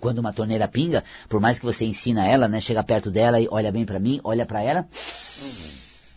quando 0.00 0.18
uma 0.18 0.32
torneira 0.32 0.66
pinga, 0.66 1.04
por 1.28 1.40
mais 1.40 1.60
que 1.60 1.64
você 1.64 1.84
ensina 1.84 2.26
ela, 2.26 2.48
né, 2.48 2.60
chega 2.60 2.82
perto 2.82 3.10
dela 3.10 3.40
e 3.40 3.46
olha 3.48 3.70
bem 3.70 3.86
para 3.86 4.00
mim, 4.00 4.20
olha 4.24 4.44
para 4.44 4.60
ela, 4.60 4.86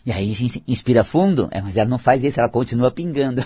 e 0.06 0.12
aí 0.12 0.32
inspira 0.68 1.02
fundo, 1.02 1.48
é, 1.50 1.60
mas 1.60 1.76
ela 1.76 1.90
não 1.90 1.98
faz 1.98 2.22
isso, 2.22 2.38
ela 2.38 2.48
continua 2.48 2.92
pingando. 2.92 3.42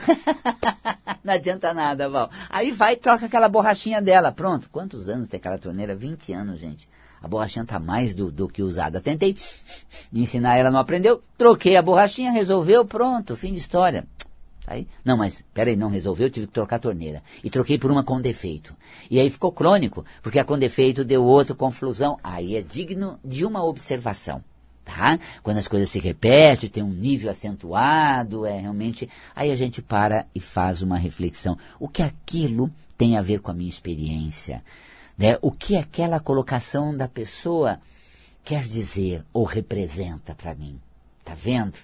não 1.25 1.33
adianta 1.33 1.73
nada, 1.73 2.07
Val. 2.07 2.31
Aí 2.50 2.71
vai 2.71 2.93
e 2.93 2.97
troca 2.97 3.25
aquela 3.25 3.49
borrachinha 3.49 4.02
dela. 4.02 4.31
Pronto. 4.31 4.69
Quantos 4.71 5.09
anos 5.09 5.26
tem 5.26 5.38
aquela 5.38 5.57
torneira? 5.57 5.97
20 5.97 6.35
anos, 6.35 6.61
gente. 6.61 6.87
A 7.23 7.26
borrachinha 7.26 7.62
está 7.62 7.79
mais 7.79 8.14
do, 8.14 8.31
do 8.31 8.47
que 8.47 8.62
usada. 8.62 9.00
Tentei 9.00 9.35
ensinar 10.12 10.59
ela, 10.59 10.71
não 10.71 10.79
aprendeu. 10.79 11.23
Troquei 11.38 11.79
a 11.79 11.83
borrachinha, 11.83 12.31
resolveu, 12.31 12.85
pronto, 12.85 13.35
fim 13.37 13.55
de 13.55 13.59
história. 13.59 14.07
Aí, 14.67 14.87
não, 15.02 15.17
mas 15.17 15.43
peraí, 15.55 15.76
não 15.76 15.88
resolveu, 15.88 16.29
tive 16.29 16.47
que 16.47 16.52
trocar 16.52 16.76
a 16.76 16.81
torneira. 16.81 17.23
E 17.43 17.49
troquei 17.49 17.79
por 17.79 17.90
uma 17.90 18.05
com 18.05 18.21
defeito. 18.21 18.76
E 19.11 19.19
aí 19.19 19.31
ficou 19.31 19.50
crônico, 19.50 20.05
porque 20.23 20.38
a 20.38 20.45
com 20.45 20.59
defeito 20.59 21.07
deu 21.07 21.25
outra 21.25 21.55
confusão. 21.55 22.19
Aí 22.23 22.55
é 22.55 22.61
digno 22.61 23.19
de 23.25 23.47
uma 23.47 23.64
observação 23.64 24.45
tá? 24.84 25.18
Quando 25.42 25.58
as 25.58 25.68
coisas 25.68 25.90
se 25.90 25.99
repetem, 25.99 26.68
tem 26.68 26.82
um 26.82 26.90
nível 26.90 27.30
acentuado, 27.30 28.46
é 28.46 28.58
realmente. 28.58 29.08
Aí 29.34 29.50
a 29.50 29.56
gente 29.56 29.80
para 29.80 30.26
e 30.34 30.40
faz 30.40 30.82
uma 30.82 30.99
reflexão. 30.99 31.56
O 31.78 31.88
que 31.88 32.02
aquilo 32.02 32.70
tem 32.96 33.16
a 33.16 33.22
ver 33.22 33.40
com 33.40 33.50
a 33.50 33.54
minha 33.54 33.70
experiência? 33.70 34.62
Né? 35.16 35.38
O 35.42 35.50
que 35.50 35.76
aquela 35.76 36.18
colocação 36.20 36.96
da 36.96 37.06
pessoa 37.06 37.80
quer 38.44 38.64
dizer 38.64 39.25
ou 39.32 39.44
representa 39.44 40.34
para 40.34 40.54
mim? 40.54 40.80
Tá 41.25 41.34
vendo? 41.34 41.78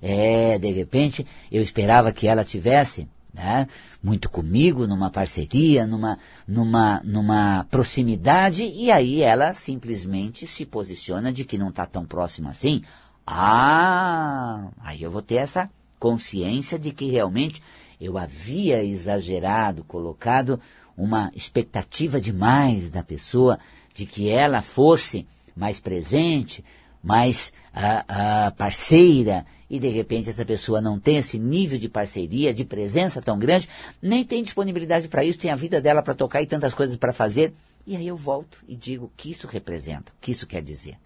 É, 0.00 0.58
de 0.58 0.70
repente, 0.70 1.26
eu 1.50 1.62
esperava 1.62 2.12
que 2.12 2.28
ela 2.28 2.44
tivesse 2.44 3.08
né? 3.36 3.68
muito 4.02 4.30
comigo, 4.30 4.86
numa 4.86 5.10
parceria, 5.10 5.86
numa, 5.86 6.18
numa, 6.48 7.00
numa 7.04 7.64
proximidade, 7.70 8.62
e 8.62 8.90
aí 8.90 9.22
ela 9.22 9.52
simplesmente 9.52 10.46
se 10.46 10.64
posiciona 10.64 11.32
de 11.32 11.44
que 11.44 11.58
não 11.58 11.68
está 11.68 11.84
tão 11.84 12.06
próxima 12.06 12.50
assim. 12.50 12.82
Ah, 13.26 14.68
aí 14.80 15.02
eu 15.02 15.10
vou 15.10 15.22
ter 15.22 15.36
essa 15.36 15.68
consciência 15.98 16.78
de 16.78 16.92
que 16.92 17.10
realmente 17.10 17.62
eu 18.00 18.16
havia 18.16 18.82
exagerado, 18.82 19.84
colocado 19.84 20.60
uma 20.96 21.30
expectativa 21.34 22.20
demais 22.20 22.90
da 22.90 23.02
pessoa, 23.02 23.58
de 23.94 24.06
que 24.06 24.30
ela 24.30 24.62
fosse 24.62 25.26
mais 25.54 25.80
presente, 25.80 26.64
mais 27.06 27.52
uh, 27.72 28.50
uh, 28.50 28.54
parceira, 28.56 29.46
e 29.70 29.78
de 29.78 29.86
repente 29.86 30.28
essa 30.28 30.44
pessoa 30.44 30.80
não 30.80 30.98
tem 30.98 31.18
esse 31.18 31.38
nível 31.38 31.78
de 31.78 31.88
parceria, 31.88 32.52
de 32.52 32.64
presença 32.64 33.22
tão 33.22 33.38
grande, 33.38 33.68
nem 34.02 34.24
tem 34.24 34.42
disponibilidade 34.42 35.06
para 35.06 35.22
isso, 35.22 35.38
tem 35.38 35.52
a 35.52 35.56
vida 35.56 35.80
dela 35.80 36.02
para 36.02 36.14
tocar 36.14 36.42
e 36.42 36.46
tantas 36.46 36.74
coisas 36.74 36.96
para 36.96 37.12
fazer. 37.12 37.54
E 37.86 37.94
aí 37.94 38.08
eu 38.08 38.16
volto 38.16 38.58
e 38.66 38.74
digo 38.74 39.06
o 39.06 39.12
que 39.16 39.30
isso 39.30 39.46
representa, 39.46 40.10
o 40.10 40.20
que 40.20 40.32
isso 40.32 40.48
quer 40.48 40.62
dizer. 40.62 40.96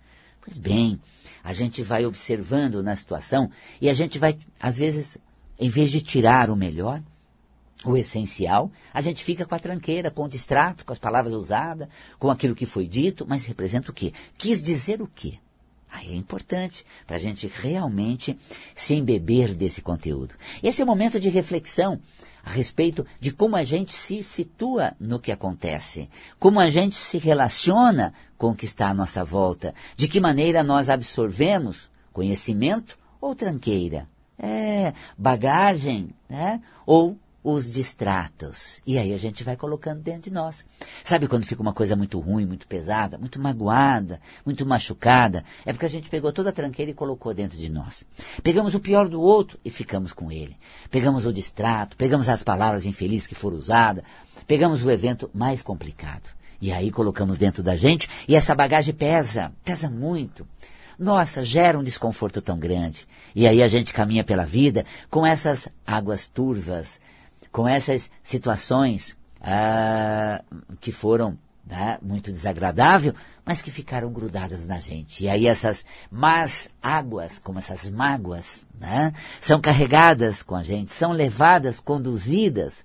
Pois 0.41 0.57
bem, 0.57 0.99
a 1.45 1.53
gente 1.53 1.83
vai 1.83 2.07
observando 2.07 2.83
na 2.83 2.97
situação 2.97 3.51
e 3.79 3.91
a 3.91 3.93
gente 3.93 4.19
vai, 4.19 4.39
às 4.59 4.79
vezes, 4.79 5.19
em 5.59 5.69
vez 5.69 5.91
de 5.91 6.01
tirar 6.01 6.49
o 6.49 6.57
melhor, 6.57 7.03
o 7.85 7.95
essencial, 7.95 8.71
a 8.93 9.03
gente 9.03 9.23
fica 9.23 9.45
com 9.45 9.55
a 9.55 9.59
tranqueira, 9.59 10.11
com 10.11 10.25
o 10.25 10.29
distrato, 10.29 10.85
com 10.85 10.95
as 10.95 10.99
palavras 10.99 11.35
usadas, 11.35 11.89
com 12.19 12.31
aquilo 12.31 12.55
que 12.55 12.65
foi 12.65 12.87
dito, 12.87 13.27
mas 13.29 13.45
representa 13.45 13.91
o 13.91 13.95
quê? 13.95 14.15
Quis 14.39 14.63
dizer 14.63 15.03
o 15.03 15.07
quê? 15.07 15.35
Aí 15.91 16.13
é 16.13 16.17
importante 16.17 16.85
para 17.07 17.17
a 17.17 17.19
gente 17.19 17.51
realmente 17.53 18.39
se 18.75 18.95
embeber 18.95 19.55
desse 19.55 19.83
conteúdo. 19.83 20.35
Esse 20.63 20.81
é 20.81 20.85
o 20.85 20.87
momento 20.87 21.19
de 21.19 21.29
reflexão 21.29 22.01
a 22.45 22.51
respeito 22.51 23.07
de 23.19 23.33
como 23.33 23.57
a 23.57 23.65
gente 23.65 23.93
se 23.93 24.23
situa 24.23 24.95
no 24.99 25.19
que 25.19 25.33
acontece, 25.33 26.09
como 26.39 26.61
a 26.61 26.71
gente 26.71 26.97
se 26.97 27.19
relaciona 27.19 28.15
com 28.39 28.51
o 28.51 28.55
que 28.55 28.65
está 28.65 28.89
à 28.89 28.95
nossa 28.95 29.25
volta, 29.25 29.75
de 29.97 30.09
que 30.09 30.21
maneira 30.21 30.63
nós 30.63 30.89
absorvemos 30.89 31.91
conhecimento 32.13 32.99
ou 33.21 33.35
tranqueira, 33.35 34.09
é, 34.39 34.95
bagagem, 35.19 36.11
né? 36.29 36.63
ou 36.87 37.19
os 37.43 37.73
distratos. 37.73 38.81
E 38.87 38.99
aí 38.99 39.15
a 39.15 39.19
gente 39.19 39.43
vai 39.43 39.57
colocando 39.57 40.03
dentro 40.03 40.23
de 40.23 40.33
nós. 40.33 40.65
Sabe 41.03 41.27
quando 41.27 41.47
fica 41.47 41.63
uma 41.63 41.73
coisa 41.73 41.97
muito 41.97 42.19
ruim, 42.19 42.45
muito 42.45 42.67
pesada, 42.67 43.17
muito 43.17 43.41
magoada, 43.41 44.21
muito 44.45 44.67
machucada? 44.67 45.45
É 45.65 45.73
porque 45.73 45.87
a 45.87 45.91
gente 45.91 46.11
pegou 46.11 46.33
toda 46.33 46.51
a 46.51 46.53
tranqueira 46.53 46.91
e 46.91 46.95
colocou 46.95 47.33
dentro 47.33 47.57
de 47.57 47.71
nós. 47.71 48.05
Pegamos 48.43 48.75
o 48.75 48.81
pior 48.81 49.09
do 49.09 49.21
outro 49.21 49.59
e 49.65 49.71
ficamos 49.71 50.13
com 50.13 50.31
ele. 50.31 50.57
Pegamos 50.91 51.25
o 51.25 51.33
distrato, 51.33 51.97
pegamos 51.97 52.29
as 52.29 52.43
palavras 52.43 52.85
infelizes 52.85 53.27
que 53.27 53.35
foram 53.35 53.57
usadas, 53.57 54.05
pegamos 54.47 54.85
o 54.85 54.91
evento 54.91 55.31
mais 55.33 55.63
complicado. 55.63 56.29
E 56.61 56.71
aí 56.73 56.91
colocamos 56.91 57.39
dentro 57.39 57.63
da 57.63 57.75
gente 57.75 58.09
e 58.29 58.37
essa 58.37 58.55
bagagem 58.55 58.95
pesa, 58.95 59.53
pesa 59.65 59.89
muito. 59.89 60.47
Nossa, 60.99 61.43
gera 61.43 61.79
um 61.79 61.83
desconforto 61.83 62.43
tão 62.43 62.59
grande. 62.59 63.07
E 63.35 63.47
aí 63.47 63.63
a 63.63 63.69
gente 63.69 63.95
caminha 63.95 64.23
pela 64.23 64.45
vida 64.45 64.85
com 65.09 65.25
essas 65.25 65.67
águas 65.87 66.27
turvas, 66.27 67.01
com 67.53 67.67
essas 67.67 68.11
situações 68.23 69.17
ah, 69.41 70.43
que 70.81 70.93
foram 70.93 71.39
né, 71.67 71.99
muito 72.03 72.31
desagradáveis, 72.31 73.15
mas 73.45 73.63
que 73.63 73.71
ficaram 73.71 74.13
grudadas 74.13 74.67
na 74.67 74.79
gente. 74.79 75.25
E 75.25 75.29
aí 75.29 75.47
essas 75.47 75.85
más 76.11 76.71
águas, 76.83 77.39
como 77.39 77.59
essas 77.59 77.89
mágoas, 77.89 78.67
né, 78.79 79.13
são 79.41 79.61
carregadas 79.61 80.43
com 80.43 80.57
a 80.57 80.63
gente, 80.63 80.93
são 80.93 81.13
levadas, 81.13 81.81
conduzidas 81.81 82.85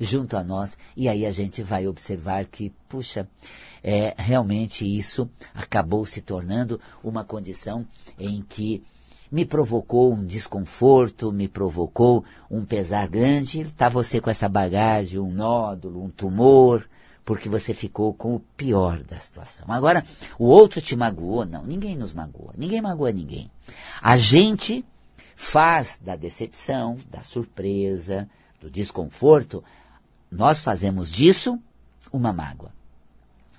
junto 0.00 0.36
a 0.36 0.42
nós, 0.42 0.76
e 0.96 1.08
aí 1.08 1.24
a 1.24 1.30
gente 1.30 1.62
vai 1.62 1.86
observar 1.86 2.46
que, 2.46 2.72
puxa, 2.88 3.28
é, 3.84 4.14
realmente 4.16 4.84
isso 4.86 5.30
acabou 5.54 6.04
se 6.06 6.20
tornando 6.20 6.80
uma 7.04 7.22
condição 7.24 7.86
em 8.18 8.42
que 8.42 8.82
me 9.32 9.46
provocou 9.46 10.12
um 10.12 10.26
desconforto, 10.26 11.32
me 11.32 11.48
provocou 11.48 12.22
um 12.50 12.66
pesar 12.66 13.08
grande, 13.08 13.62
está 13.62 13.88
você 13.88 14.20
com 14.20 14.28
essa 14.28 14.46
bagagem, 14.46 15.18
um 15.18 15.32
nódulo, 15.32 16.04
um 16.04 16.10
tumor, 16.10 16.86
porque 17.24 17.48
você 17.48 17.72
ficou 17.72 18.12
com 18.12 18.34
o 18.34 18.40
pior 18.40 19.02
da 19.02 19.18
situação. 19.18 19.64
Agora, 19.68 20.04
o 20.38 20.44
outro 20.44 20.82
te 20.82 20.94
magoou? 20.94 21.46
Não, 21.46 21.64
ninguém 21.64 21.96
nos 21.96 22.12
magoa, 22.12 22.52
ninguém 22.58 22.82
magoa 22.82 23.10
ninguém. 23.10 23.50
A 24.02 24.18
gente 24.18 24.84
faz 25.34 25.98
da 26.04 26.14
decepção, 26.14 26.98
da 27.10 27.22
surpresa, 27.22 28.28
do 28.60 28.70
desconforto, 28.70 29.64
nós 30.30 30.60
fazemos 30.60 31.10
disso 31.10 31.58
uma 32.12 32.34
mágoa 32.34 32.70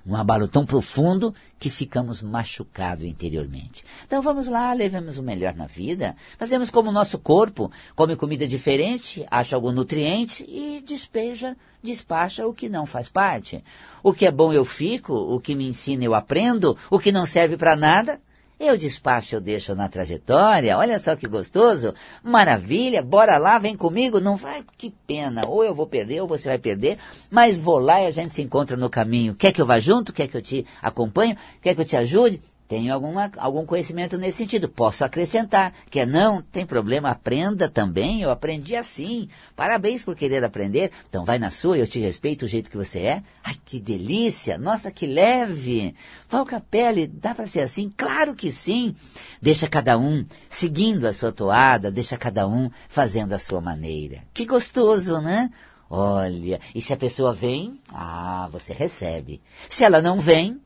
um 0.05 0.15
abalo 0.15 0.48
tão 0.48 0.65
profundo 0.65 1.33
que 1.57 1.69
ficamos 1.69 2.22
machucados 2.22 3.05
interiormente. 3.05 3.86
Então 4.05 4.22
vamos 4.22 4.48
lá, 4.48 4.74
levemos 4.74 5.17
o 5.17 5.24
melhor 5.24 5.55
na 5.55 5.65
vida, 5.65 6.15
fazemos 6.38 6.69
como 6.69 6.89
o 6.89 6.93
nosso 6.93 7.17
corpo, 7.17 7.72
come 7.95 8.15
comida 8.15 8.45
diferente, 8.45 9.25
acha 9.31 9.55
algum 9.55 9.72
nutriente 9.72 10.45
e 10.48 10.83
despeja, 10.86 11.55
despacha 11.81 12.45
o 12.45 12.53
que 12.53 12.67
não 12.67 12.86
faz 12.86 13.07
parte. 13.07 13.63
O 14.01 14.13
que 14.13 14.25
é 14.25 14.31
bom 14.31 14.51
eu 14.51 14.65
fico, 14.65 15.13
o 15.13 15.39
que 15.39 15.55
me 15.55 15.67
ensina 15.67 16.03
eu 16.03 16.13
aprendo, 16.13 16.77
o 16.89 17.00
que 17.00 17.12
não 17.12 17.25
serve 17.25 17.55
para 17.55 17.75
nada, 17.75 18.19
eu 18.67 18.77
despacho, 18.77 19.36
eu 19.36 19.41
deixo 19.41 19.75
na 19.75 19.88
trajetória. 19.88 20.77
Olha 20.77 21.00
só 21.00 21.15
que 21.15 21.27
gostoso. 21.27 21.93
Maravilha, 22.24 23.01
bora 23.01 23.38
lá, 23.38 23.60
vem 23.60 23.75
comigo. 23.75 24.20
Não 24.20 24.36
vai, 24.36 24.63
que 24.77 24.93
pena. 25.05 25.48
Ou 25.48 25.63
eu 25.63 25.74
vou 25.74 25.88
perder, 25.88 26.22
ou 26.22 26.27
você 26.27 26.50
vai 26.50 26.58
perder. 26.58 26.98
Mas 27.29 27.58
vou 27.58 27.79
lá 27.79 28.01
e 28.01 28.05
a 28.05 28.12
gente 28.12 28.34
se 28.34 28.41
encontra 28.41 28.77
no 28.77 28.89
caminho. 28.89 29.36
Quer 29.36 29.51
que 29.51 29.62
eu 29.62 29.65
vá 29.65 29.79
junto? 29.79 30.13
Quer 30.13 30.27
que 30.27 30.38
eu 30.38 30.41
te 30.41 30.65
acompanhe? 30.82 31.38
Quer 31.62 31.75
que 31.75 31.82
eu 31.82 31.86
te 31.86 31.98
ajude? 31.98 32.41
Tenho 32.67 32.93
alguma, 32.93 33.32
algum 33.38 33.65
conhecimento 33.65 34.17
nesse 34.17 34.39
sentido. 34.39 34.70
Posso 34.70 35.03
acrescentar. 35.03 35.74
Quer 35.89 36.08
não? 36.08 36.41
Tem 36.41 36.65
problema, 36.65 37.10
aprenda 37.10 37.70
também. 37.70 38.22
Eu 38.22 38.32
aprendi 38.32 38.75
assim. 38.75 39.29
Parabéns 39.55 40.03
por 40.03 40.15
querer 40.15 40.43
aprender. 40.43 40.91
Então 41.08 41.25
vai 41.25 41.38
na 41.38 41.51
sua, 41.51 41.77
eu 41.77 41.88
te 41.88 42.00
respeito 42.00 42.46
o 42.46 42.48
jeito 42.48 42.72
que 42.72 42.77
você 42.77 43.00
é. 43.00 43.24
Ai, 43.43 43.55
que 43.65 43.79
delícia! 43.79 44.58
Nossa, 44.58 44.91
que 44.91 45.05
leve! 45.05 45.93
Valca 46.29 46.60
pele, 46.60 47.05
dá 47.05 47.36
para 47.36 47.48
ser 47.48 47.62
assim? 47.62 47.93
Claro 47.96 48.34
que 48.34 48.51
sim! 48.51 48.96
Deixa 49.41 49.67
cada 49.67 49.98
um 49.98 50.25
seguindo 50.50 51.05
a 51.05 51.13
sua 51.13 51.32
toada, 51.32 51.91
deixa 51.91 52.17
cada 52.17 52.48
um 52.48 52.72
fazendo 52.88 53.34
a 53.34 53.39
sua 53.39 53.62
maneira. 53.62 54.20
Que 54.34 54.46
gostoso, 54.46 55.20
né? 55.20 55.51
Olha, 55.89 56.60
e 56.74 56.82
se 56.82 56.91
a 56.91 56.98
pessoa 56.98 57.34
vem, 57.34 57.79
ah, 57.93 58.50
você 58.51 58.74
recebe. 58.74 59.41
Se 59.70 59.84
ela 59.84 60.01
não 60.01 60.20
vem, 60.20 60.60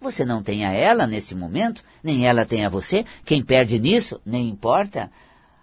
você 0.00 0.24
não 0.24 0.42
tem 0.42 0.64
a 0.64 0.72
ela 0.72 1.06
nesse 1.06 1.34
momento, 1.34 1.82
nem 2.02 2.26
ela 2.26 2.44
tem 2.44 2.64
a 2.64 2.68
você. 2.68 3.04
Quem 3.24 3.42
perde 3.42 3.78
nisso, 3.78 4.20
nem 4.24 4.48
importa. 4.48 5.10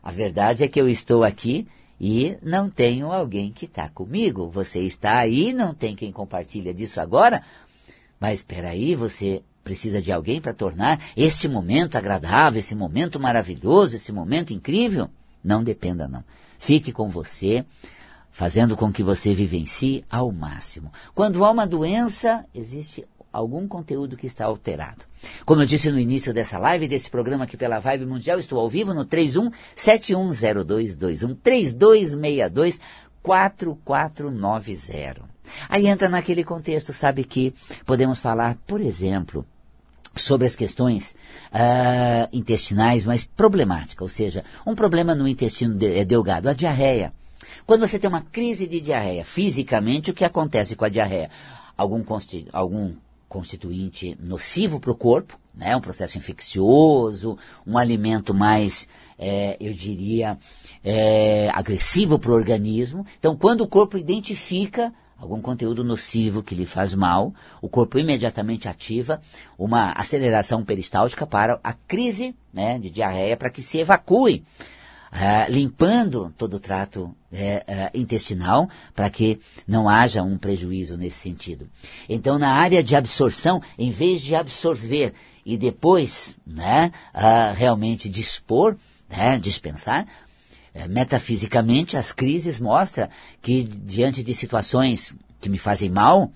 A 0.01 0.11
verdade 0.11 0.63
é 0.63 0.67
que 0.67 0.79
eu 0.79 0.89
estou 0.89 1.23
aqui 1.23 1.67
e 1.99 2.37
não 2.41 2.69
tenho 2.69 3.11
alguém 3.11 3.51
que 3.51 3.65
está 3.65 3.87
comigo. 3.87 4.49
Você 4.49 4.79
está 4.81 5.17
aí, 5.17 5.53
não 5.53 5.73
tem 5.73 5.95
quem 5.95 6.11
compartilha 6.11 6.73
disso 6.73 6.99
agora. 6.99 7.43
Mas 8.19 8.39
espera 8.39 8.69
aí, 8.69 8.95
você 8.95 9.43
precisa 9.63 10.01
de 10.01 10.11
alguém 10.11 10.41
para 10.41 10.53
tornar 10.53 10.99
este 11.15 11.47
momento 11.47 11.97
agradável, 11.97 12.59
esse 12.59 12.75
momento 12.75 13.19
maravilhoso, 13.19 13.95
esse 13.95 14.11
momento 14.11 14.53
incrível? 14.53 15.09
Não 15.43 15.63
dependa 15.63 16.07
não. 16.07 16.23
Fique 16.57 16.91
com 16.91 17.07
você, 17.07 17.65
fazendo 18.31 18.75
com 18.75 18.91
que 18.91 19.03
você 19.03 19.33
vivencie 19.33 20.03
ao 20.09 20.31
máximo. 20.31 20.91
Quando 21.13 21.45
há 21.45 21.51
uma 21.51 21.67
doença, 21.67 22.45
existe 22.53 23.05
algum 23.33 23.67
conteúdo 23.67 24.15
que 24.15 24.27
está 24.27 24.45
alterado. 24.45 25.05
Como 25.43 25.61
eu 25.61 25.65
disse 25.65 25.91
no 25.91 25.99
início 25.99 26.31
dessa 26.33 26.57
live, 26.59 26.87
desse 26.87 27.09
programa 27.09 27.45
aqui 27.45 27.57
pela 27.57 27.79
Vibe 27.79 28.05
Mundial, 28.05 28.37
estou 28.39 28.59
ao 28.59 28.69
vivo 28.69 28.93
no 28.93 29.05
31710221 29.05 31.35
3262 31.41 32.79
4490. 33.23 35.33
Aí 35.67 35.87
entra 35.87 36.07
naquele 36.07 36.43
contexto, 36.43 36.93
sabe 36.93 37.23
que 37.23 37.55
podemos 37.85 38.19
falar, 38.19 38.55
por 38.67 38.79
exemplo, 38.79 39.43
sobre 40.15 40.45
as 40.45 40.55
questões 40.55 41.15
uh, 41.51 42.29
intestinais 42.31 43.05
mais 43.05 43.23
problemáticas, 43.23 44.01
ou 44.01 44.07
seja, 44.07 44.43
um 44.65 44.75
problema 44.75 45.15
no 45.15 45.27
intestino 45.27 45.77
é 45.83 46.05
delgado, 46.05 46.49
a 46.49 46.53
diarreia. 46.53 47.13
Quando 47.65 47.87
você 47.87 47.97
tem 47.97 48.09
uma 48.09 48.21
crise 48.21 48.67
de 48.67 48.79
diarreia, 48.79 49.25
fisicamente, 49.25 50.11
o 50.11 50.13
que 50.13 50.25
acontece 50.25 50.75
com 50.75 50.85
a 50.85 50.89
diarreia? 50.89 51.31
Algum, 51.75 52.03
algum 52.51 52.93
constituinte 53.33 54.15
nocivo 54.21 54.79
para 54.79 54.91
o 54.91 54.95
corpo, 54.95 55.39
né? 55.55 55.75
um 55.75 55.81
processo 55.81 56.19
infeccioso, 56.19 57.35
um 57.65 57.79
alimento 57.79 58.31
mais, 58.31 58.87
é, 59.17 59.57
eu 59.59 59.73
diria, 59.73 60.37
é, 60.83 61.49
agressivo 61.51 62.19
para 62.19 62.29
o 62.29 62.35
organismo. 62.35 63.03
Então, 63.17 63.35
quando 63.35 63.61
o 63.61 63.67
corpo 63.67 63.97
identifica 63.97 64.93
algum 65.17 65.41
conteúdo 65.41 65.83
nocivo 65.83 66.43
que 66.43 66.53
lhe 66.53 66.65
faz 66.65 66.93
mal, 66.93 67.33
o 67.59 67.67
corpo 67.67 67.97
imediatamente 67.97 68.67
ativa 68.67 69.19
uma 69.57 69.93
aceleração 69.93 70.63
peristáltica 70.63 71.25
para 71.25 71.59
a 71.63 71.73
crise 71.73 72.35
né, 72.53 72.77
de 72.77 72.91
diarreia 72.91 73.35
para 73.35 73.49
que 73.49 73.63
se 73.63 73.79
evacue 73.79 74.43
uh, 75.13 75.51
limpando 75.51 76.33
todo 76.37 76.55
o 76.55 76.59
trato 76.59 77.03
uh, 77.03 77.15
intestinal 77.93 78.67
para 78.95 79.09
que 79.09 79.39
não 79.67 79.87
haja 79.87 80.23
um 80.23 80.37
prejuízo 80.37 80.97
nesse 80.97 81.19
sentido. 81.19 81.69
Então, 82.09 82.39
na 82.39 82.53
área 82.53 82.83
de 82.83 82.95
absorção, 82.95 83.61
em 83.77 83.91
vez 83.91 84.21
de 84.21 84.35
absorver 84.35 85.13
e 85.45 85.57
depois 85.57 86.37
né, 86.47 86.89
realmente 87.53 88.07
dispor, 88.07 88.77
né, 89.09 89.37
dispensar, 89.37 90.07
eh, 90.73 90.87
metafisicamente 90.87 91.97
as 91.97 92.13
crises 92.13 92.61
mostram 92.61 93.09
que 93.41 93.63
diante 93.63 94.23
de 94.23 94.33
situações 94.33 95.13
que 95.41 95.49
me 95.49 95.57
fazem 95.57 95.89
mal, 95.89 96.31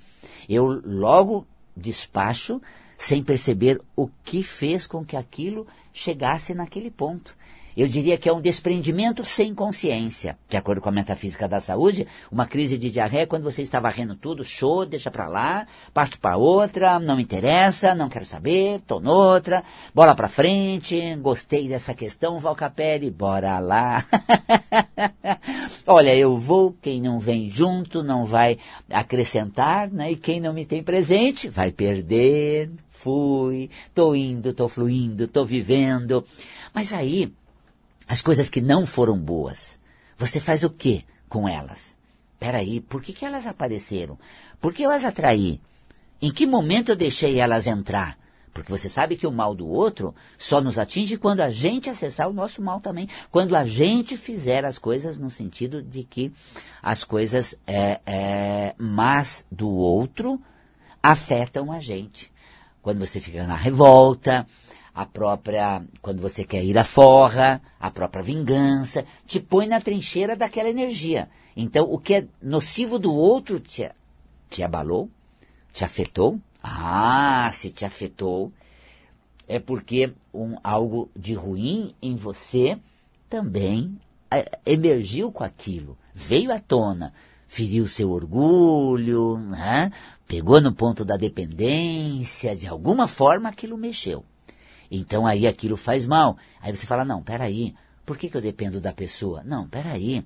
eu 0.50 0.65
logo 0.86 1.48
despacho 1.75 2.62
sem 2.98 3.24
perceber 3.24 3.81
o 3.96 4.10
que 4.25 4.43
fez 4.43 4.86
com 4.86 5.05
que 5.05 5.15
aquilo 5.15 5.65
chegasse 5.93 6.53
naquele 6.53 6.91
ponto 6.91 7.34
eu 7.77 7.88
diria 7.88 8.17
que 8.17 8.27
é 8.27 8.34
um 8.34 8.41
desprendimento 8.41 9.24
sem 9.24 9.53
consciência. 9.53 10.38
De 10.49 10.58
acordo 10.58 10.82
com 10.82 10.89
a 10.89 10.91
metafísica 10.91 11.47
da 11.47 11.62
saúde, 11.62 12.08
uma 12.32 12.47
crise 12.47 12.75
de 12.75 12.89
diarreia 12.89 13.23
é 13.23 13.25
quando 13.25 13.43
você 13.43 13.62
está 13.62 13.80
varrendo 13.80 14.15
tudo, 14.15 14.43
show, 14.43 14.86
deixa 14.86 15.12
para 15.12 15.28
lá, 15.28 15.67
parte 15.93 16.17
para 16.17 16.38
outra, 16.38 16.99
não 16.99 17.17
me 17.17 17.23
interessa, 17.23 17.93
não 17.93 18.10
quero 18.10 18.25
saber, 18.25 18.82
tô 18.88 18.99
noutra, 18.99 19.63
bola 19.93 20.15
para 20.15 20.28
frente, 20.28 21.15
gostei 21.17 21.67
dessa 21.67 21.93
questão, 21.93 22.39
Valcapelli, 22.39 23.12
bora 23.12 23.60
lá. 23.60 24.04
Olha, 25.86 26.15
eu 26.15 26.36
vou, 26.36 26.75
quem 26.82 27.01
não 27.01 27.19
vem 27.19 27.49
junto 27.49 28.04
não 28.04 28.25
vai 28.25 28.58
acrescentar, 28.89 29.89
né? 29.91 30.12
E 30.12 30.15
quem 30.15 30.39
não 30.39 30.54
me 30.54 30.65
tem 30.65 30.84
presente 30.84 31.47
vai 31.49 31.71
perder. 31.71 32.71
Fui, 32.89 33.69
tô 33.93 34.15
indo, 34.15 34.54
tô 34.54 34.67
fluindo, 34.67 35.28
tô 35.28 35.45
vivendo. 35.45 36.25
Mas 36.73 36.91
aí, 36.91 37.32
as 38.08 38.22
coisas 38.22 38.50
que 38.50 38.62
não 38.62 38.86
foram 38.86 39.17
boas, 39.20 39.80
você 40.17 40.39
faz 40.39 40.63
o 40.63 40.70
que 40.70 41.06
com 41.28 41.48
elas? 41.48 41.98
Peraí, 42.39 42.80
por 42.80 43.02
que, 43.02 43.13
que 43.13 43.26
elas 43.26 43.48
apareceram? 43.48 44.17
Por 44.62 44.74
que 44.74 44.84
eu 44.84 44.91
as 44.91 45.04
atraí? 45.04 45.60
Em 46.22 46.32
que 46.32 46.46
momento 46.46 46.89
eu 46.89 46.96
deixei 46.96 47.39
elas 47.39 47.67
entrar? 47.67 48.17
Porque 48.54 48.72
você 48.72 48.89
sabe 48.89 49.15
que 49.15 49.28
o 49.28 49.32
mal 49.32 49.54
do 49.54 49.67
outro 49.67 50.15
só 50.36 50.60
nos 50.60 50.80
atinge 50.80 51.15
quando 51.15 51.41
a 51.41 51.52
gente 51.52 51.91
acessar 51.91 52.28
o 52.28 52.34
nosso 52.34 52.60
mal 52.60 52.82
também. 52.82 53.08
Quando 53.30 53.56
a 53.56 53.65
gente 53.65 54.17
fizer 54.17 54.65
as 54.65 54.80
coisas 54.80 55.17
no 55.17 55.30
sentido 55.30 55.82
de 55.84 56.04
que 56.04 56.32
as 56.82 57.04
coisas 57.04 57.54
é, 57.67 58.00
é, 58.04 58.76
más 58.80 59.46
do 59.52 59.70
outro 59.70 60.41
afetam 61.04 61.72
a 61.72 61.80
gente. 61.80 62.32
Quando 62.88 63.06
você 63.06 63.19
fica 63.19 63.45
na 63.45 63.58
revolta, 63.58 64.47
a 64.95 65.06
própria, 65.06 65.84
quando 66.02 66.21
você 66.21 66.45
quer 66.45 66.63
ir 66.63 66.78
à 66.78 66.86
forra, 66.86 67.62
a 67.78 67.91
própria 67.91 68.23
vingança, 68.23 69.04
te 69.26 69.41
põe 69.41 69.67
na 69.67 69.82
trincheira 69.82 70.38
daquela 70.38 70.69
energia. 70.69 71.28
Então, 71.54 71.84
o 71.91 72.00
que 72.00 72.13
é 72.13 72.28
nocivo 72.41 72.97
do 72.97 73.13
outro 73.13 73.60
te, 73.60 73.91
te 74.50 74.63
abalou, 74.63 75.10
te 75.73 75.84
afetou. 75.84 76.39
Ah, 76.63 77.50
se 77.52 77.71
te 77.71 77.84
afetou, 77.84 78.54
é 79.50 79.60
porque 79.60 80.13
um, 80.34 80.56
algo 80.63 81.12
de 81.13 81.34
ruim 81.34 81.93
em 82.02 82.15
você 82.15 82.80
também 83.30 84.00
é, 84.32 84.60
emergiu 84.65 85.30
com 85.30 85.43
aquilo, 85.43 85.97
veio 86.13 86.54
à 86.54 86.60
tona, 86.60 87.13
feriu 87.50 87.86
seu 87.86 88.12
orgulho, 88.12 89.38
né? 89.39 89.91
Pegou 90.27 90.59
no 90.59 90.73
ponto 90.73 91.05
da 91.05 91.15
dependência, 91.15 92.55
de 92.55 92.67
alguma 92.67 93.07
forma 93.07 93.49
aquilo 93.49 93.77
mexeu. 93.77 94.25
Então 94.91 95.25
aí 95.25 95.47
aquilo 95.47 95.77
faz 95.77 96.05
mal. 96.05 96.37
Aí 96.61 96.75
você 96.75 96.85
fala, 96.85 97.05
não, 97.05 97.23
peraí, 97.23 97.73
por 98.05 98.17
que, 98.17 98.29
que 98.29 98.37
eu 98.37 98.41
dependo 98.41 98.81
da 98.81 98.93
pessoa? 98.93 99.43
Não, 99.43 99.67
peraí, 99.67 100.25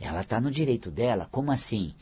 ela 0.00 0.20
está 0.20 0.40
no 0.40 0.50
direito 0.50 0.90
dela, 0.90 1.28
como 1.30 1.52
assim? 1.52 1.94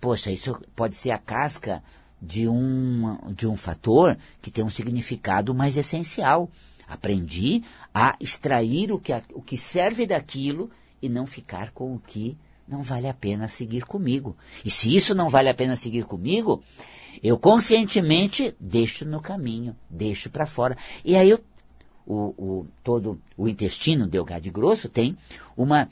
Poxa, 0.00 0.30
isso 0.30 0.58
pode 0.74 0.96
ser 0.96 1.10
a 1.10 1.18
casca 1.18 1.82
de 2.20 2.48
um, 2.48 3.18
de 3.34 3.46
um 3.46 3.56
fator 3.56 4.16
que 4.40 4.50
tem 4.50 4.64
um 4.64 4.70
significado 4.70 5.54
mais 5.54 5.76
essencial. 5.76 6.50
Aprendi 6.86 7.62
a 7.92 8.16
extrair 8.18 8.92
o 8.92 8.98
que, 8.98 9.12
o 9.34 9.42
que 9.42 9.58
serve 9.58 10.06
daquilo 10.06 10.70
e 11.02 11.08
não 11.08 11.26
ficar 11.26 11.70
com 11.70 11.94
o 11.94 11.98
que 11.98 12.36
não 12.68 12.82
vale 12.82 13.08
a 13.08 13.14
pena 13.14 13.48
seguir 13.48 13.84
comigo. 13.84 14.36
E 14.64 14.70
se 14.70 14.94
isso 14.94 15.14
não 15.14 15.30
vale 15.30 15.48
a 15.48 15.54
pena 15.54 15.74
seguir 15.74 16.04
comigo, 16.04 16.62
eu 17.22 17.38
conscientemente 17.38 18.54
deixo 18.60 19.04
no 19.04 19.20
caminho, 19.20 19.74
deixo 19.88 20.30
para 20.30 20.46
fora. 20.46 20.76
E 21.04 21.16
aí 21.16 21.30
eu, 21.30 21.40
o, 22.06 22.34
o, 22.36 22.66
todo 22.84 23.20
o 23.36 23.48
intestino 23.48 24.06
delgado 24.06 24.46
e 24.46 24.50
grosso 24.50 24.88
tem 24.88 25.16
uma, 25.56 25.88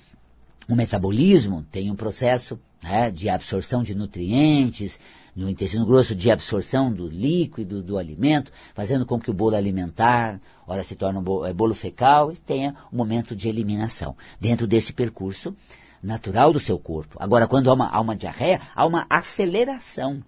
um 0.68 0.74
metabolismo, 0.74 1.64
tem 1.70 1.90
um 1.90 1.96
processo 1.96 2.60
né, 2.82 3.10
de 3.10 3.28
absorção 3.28 3.82
de 3.82 3.94
nutrientes, 3.94 5.00
no 5.34 5.50
intestino 5.50 5.84
grosso 5.84 6.14
de 6.14 6.30
absorção 6.30 6.90
do 6.90 7.06
líquido 7.06 7.82
do 7.82 7.98
alimento, 7.98 8.50
fazendo 8.74 9.04
com 9.04 9.20
que 9.20 9.30
o 9.30 9.34
bolo 9.34 9.54
alimentar, 9.54 10.40
ora 10.66 10.82
se 10.82 10.96
torne 10.96 11.18
um 11.18 11.22
bolo, 11.22 11.44
é, 11.44 11.52
bolo 11.52 11.74
fecal 11.74 12.32
e 12.32 12.36
tenha 12.36 12.74
um 12.90 12.96
momento 12.96 13.36
de 13.36 13.46
eliminação. 13.46 14.16
Dentro 14.40 14.66
desse 14.66 14.94
percurso 14.94 15.54
natural 16.02 16.52
do 16.52 16.60
seu 16.60 16.78
corpo. 16.78 17.16
Agora, 17.20 17.46
quando 17.46 17.70
há 17.70 17.74
uma, 17.74 17.88
há 17.88 18.00
uma 18.00 18.16
diarreia, 18.16 18.60
há 18.74 18.84
uma 18.84 19.06
aceleração 19.08 20.22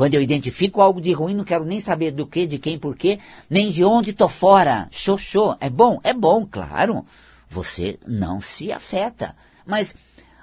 quando 0.00 0.14
eu 0.14 0.22
identifico 0.22 0.80
algo 0.80 0.98
de 0.98 1.12
ruim, 1.12 1.34
não 1.34 1.44
quero 1.44 1.62
nem 1.62 1.78
saber 1.78 2.10
do 2.10 2.26
que, 2.26 2.46
de 2.46 2.58
quem, 2.58 2.78
por 2.78 2.96
quê, 2.96 3.18
nem 3.50 3.70
de 3.70 3.84
onde 3.84 4.14
tô 4.14 4.30
fora. 4.30 4.88
Xoxô. 4.90 5.54
É 5.60 5.68
bom? 5.68 6.00
É 6.02 6.14
bom, 6.14 6.46
claro. 6.50 7.04
Você 7.50 7.98
não 8.06 8.40
se 8.40 8.72
afeta. 8.72 9.36
Mas 9.66 9.94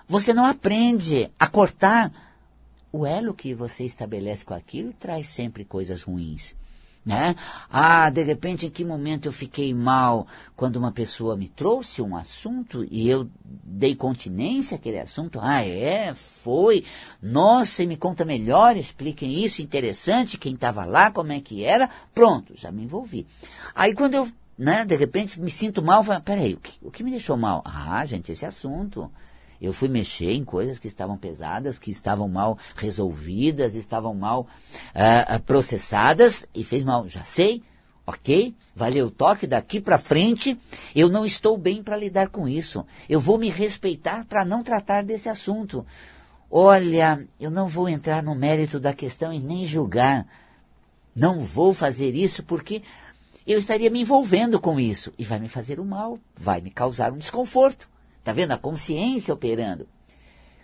você 0.08 0.32
não 0.32 0.46
aprende 0.46 1.32
a 1.40 1.48
cortar. 1.48 2.12
O 2.92 3.04
elo 3.04 3.34
que 3.34 3.56
você 3.56 3.84
estabelece 3.84 4.46
com 4.46 4.54
aquilo 4.54 4.94
traz 4.94 5.28
sempre 5.28 5.66
coisas 5.66 6.04
ruins. 6.04 6.56
Né? 7.08 7.38
Ah, 7.72 8.10
de 8.10 8.22
repente, 8.22 8.66
em 8.66 8.70
que 8.70 8.84
momento 8.84 9.30
eu 9.30 9.32
fiquei 9.32 9.74
mal 9.74 10.28
quando 10.58 10.76
uma 10.76 10.92
pessoa 10.92 11.38
me 11.38 11.48
trouxe 11.48 12.02
um 12.02 12.18
assunto 12.18 12.86
e 12.92 13.08
eu 13.08 13.30
dei 13.42 13.96
continência 13.96 14.76
àquele 14.76 15.00
assunto? 15.00 15.40
Ah, 15.42 15.66
é? 15.66 16.14
Foi? 16.14 16.84
Nossa, 17.22 17.86
me 17.86 17.96
conta 17.96 18.26
melhor, 18.26 18.76
expliquem 18.76 19.42
isso, 19.42 19.62
interessante, 19.62 20.38
quem 20.38 20.56
estava 20.56 20.84
lá, 20.84 21.10
como 21.10 21.32
é 21.32 21.40
que 21.40 21.64
era. 21.64 21.90
Pronto, 22.14 22.52
já 22.58 22.74
me 22.74 22.84
envolvi. 22.84 23.26
Aí 23.74 23.94
quando 23.94 24.16
eu, 24.16 24.28
né, 24.58 24.84
de 24.84 24.98
repente, 24.98 25.40
me 25.40 25.50
sinto 25.50 25.82
mal, 25.82 26.04
falo, 26.04 26.20
peraí, 26.20 26.56
o 26.56 26.60
que, 26.60 26.78
o 26.82 26.92
que 26.92 27.06
me 27.06 27.12
deixou 27.12 27.38
mal? 27.38 27.64
Ah, 27.64 28.06
gente, 28.06 28.34
esse 28.34 28.46
assunto. 28.46 29.10
Eu 29.62 29.74
fui 29.74 29.88
mexer 29.88 30.32
em 30.32 30.44
coisas 30.44 30.80
que 30.80 30.88
estavam 30.88 31.18
pesadas, 31.18 31.80
que 31.80 31.92
estavam 31.92 32.28
mal 32.28 32.58
resolvidas, 32.76 33.76
estavam 33.76 34.14
mal 34.14 34.48
uh, 34.94 35.42
processadas 35.44 36.48
e 36.54 36.64
fez 36.64 36.84
mal. 36.84 37.08
Já 37.08 37.24
sei, 37.24 37.64
ok? 38.06 38.56
Valeu 38.76 39.08
o 39.08 39.12
toque 39.12 39.48
daqui 39.48 39.82
para 39.82 39.98
frente. 39.98 40.58
Eu 40.96 41.10
não 41.10 41.26
estou 41.26 41.58
bem 41.58 41.82
para 41.82 41.98
lidar 41.98 42.30
com 42.30 42.48
isso. 42.48 42.86
Eu 43.10 43.20
vou 43.20 43.38
me 43.38 43.50
respeitar 43.50 44.26
para 44.26 44.46
não 44.46 44.64
tratar 44.64 45.04
desse 45.04 45.28
assunto. 45.28 45.86
Olha, 46.50 47.28
eu 47.40 47.52
não 47.52 47.68
vou 47.68 47.90
entrar 47.90 48.24
no 48.24 48.34
mérito 48.34 48.80
da 48.80 48.94
questão 48.94 49.34
e 49.34 49.40
nem 49.40 49.66
julgar. 49.66 50.26
Não 51.16 51.42
vou 51.42 51.74
fazer 51.74 52.16
isso 52.16 52.44
porque 52.44 52.82
eu 53.46 53.58
estaria 53.58 53.90
me 53.90 54.02
envolvendo 54.02 54.60
com 54.60 54.80
isso 54.80 55.12
e 55.18 55.24
vai 55.24 55.40
me 55.40 55.50
fazer 55.50 55.80
o 55.80 55.86
mal, 55.86 56.20
vai 56.36 56.62
me 56.62 56.70
causar 56.70 57.12
um 57.12 57.18
desconforto. 57.18 57.90
Está 58.28 58.34
vendo? 58.34 58.52
A 58.52 58.58
consciência 58.58 59.34
operando. 59.34 59.88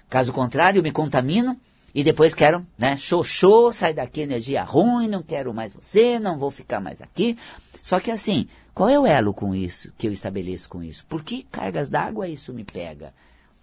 Caso 0.10 0.34
contrário, 0.34 0.80
eu 0.80 0.84
me 0.84 0.92
contamino 0.92 1.58
e 1.96 2.04
depois 2.04 2.36
quero, 2.36 2.68
né? 2.78 2.98
Show, 2.98 3.72
sai 3.72 3.94
daqui 3.94 4.20
energia 4.20 4.66
ruim, 4.66 5.08
não 5.08 5.24
quero 5.24 5.54
mais 5.54 5.72
você, 5.72 6.20
não 6.20 6.38
vou 6.38 6.52
ficar 6.52 6.82
mais 6.82 7.02
aqui. 7.02 7.38
Só 7.82 8.02
que 8.02 8.12
assim, 8.12 8.50
qual 8.74 8.90
é 8.90 9.00
o 9.00 9.08
elo 9.08 9.34
com 9.34 9.56
isso, 9.56 9.94
que 9.98 10.06
eu 10.06 10.12
estabeleço 10.12 10.68
com 10.68 10.84
isso? 10.84 11.06
Por 11.06 11.24
que 11.24 11.44
cargas 11.44 11.88
d'água 11.88 12.28
isso 12.28 12.52
me 12.52 12.66
pega? 12.66 13.14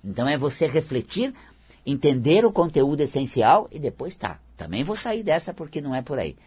Então 0.02 0.26
é 0.26 0.38
você 0.38 0.66
refletir, 0.66 1.34
entender 1.84 2.46
o 2.46 2.50
conteúdo 2.50 3.02
essencial 3.02 3.68
e 3.70 3.78
depois 3.78 4.14
tá. 4.14 4.40
Também 4.56 4.82
vou 4.82 4.96
sair 4.96 5.22
dessa 5.22 5.52
porque 5.52 5.82
não 5.82 5.94
é 5.94 6.00
por 6.00 6.18
aí. 6.18 6.38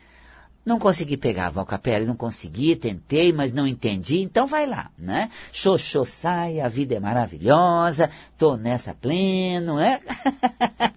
Não 0.65 0.80
consegui 0.80 1.17
pegar 1.17 1.47
a 1.47 1.49
Valcapelli, 1.49 2.06
não 2.06 2.15
consegui, 2.15 2.76
tentei, 2.76 3.34
mas 3.34 3.54
não 3.54 3.67
entendi, 3.67 4.21
então 4.21 4.47
vai 4.47 4.65
lá, 4.65 4.89
né? 4.97 5.30
Xoxô 5.52 6.06
sai, 6.06 6.62
a 6.62 6.69
vida 6.69 6.95
é 6.95 6.99
maravilhosa, 7.02 8.10
tô 8.38 8.56
nessa 8.56 8.93
pleno, 8.93 9.76
né? 9.76 9.99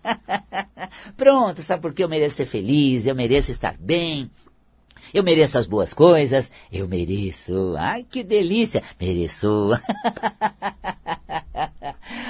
Pronto, 1.16 1.62
sabe 1.62 1.82
por 1.82 1.92
que 1.92 2.04
eu 2.04 2.08
mereço 2.08 2.36
ser 2.36 2.46
feliz, 2.46 3.06
eu 3.06 3.14
mereço 3.16 3.50
estar 3.50 3.74
bem, 3.76 4.30
eu 5.12 5.24
mereço 5.24 5.58
as 5.58 5.66
boas 5.66 5.92
coisas, 5.92 6.50
eu 6.70 6.86
mereço, 6.86 7.74
ai 7.76 8.06
que 8.08 8.22
delícia, 8.22 8.84
mereço. 9.00 9.70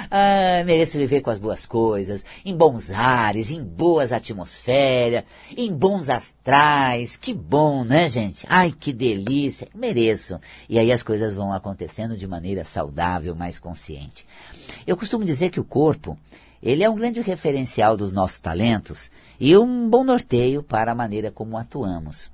Ah, 0.09 0.63
mereço 0.65 0.97
viver 0.97 1.21
com 1.21 1.29
as 1.29 1.39
boas 1.39 1.65
coisas, 1.65 2.25
em 2.45 2.55
bons 2.55 2.91
ares, 2.91 3.51
em 3.51 3.63
boas 3.63 4.11
atmosferas, 4.11 5.23
em 5.55 5.73
bons 5.73 6.09
astrais. 6.09 7.17
Que 7.17 7.33
bom, 7.33 7.83
né, 7.83 8.09
gente? 8.09 8.45
Ai, 8.49 8.73
que 8.77 8.93
delícia. 8.93 9.67
Mereço. 9.75 10.39
E 10.69 10.79
aí 10.79 10.91
as 10.91 11.03
coisas 11.03 11.33
vão 11.33 11.51
acontecendo 11.51 12.15
de 12.15 12.27
maneira 12.27 12.63
saudável, 12.63 13.35
mais 13.35 13.59
consciente. 13.59 14.25
Eu 14.85 14.95
costumo 14.95 15.25
dizer 15.25 15.49
que 15.49 15.59
o 15.59 15.65
corpo, 15.65 16.17
ele 16.61 16.83
é 16.83 16.89
um 16.89 16.95
grande 16.95 17.21
referencial 17.21 17.97
dos 17.97 18.11
nossos 18.11 18.39
talentos 18.39 19.11
e 19.39 19.57
um 19.57 19.89
bom 19.89 20.03
norteio 20.03 20.63
para 20.63 20.91
a 20.91 20.95
maneira 20.95 21.31
como 21.31 21.57
atuamos. 21.57 22.31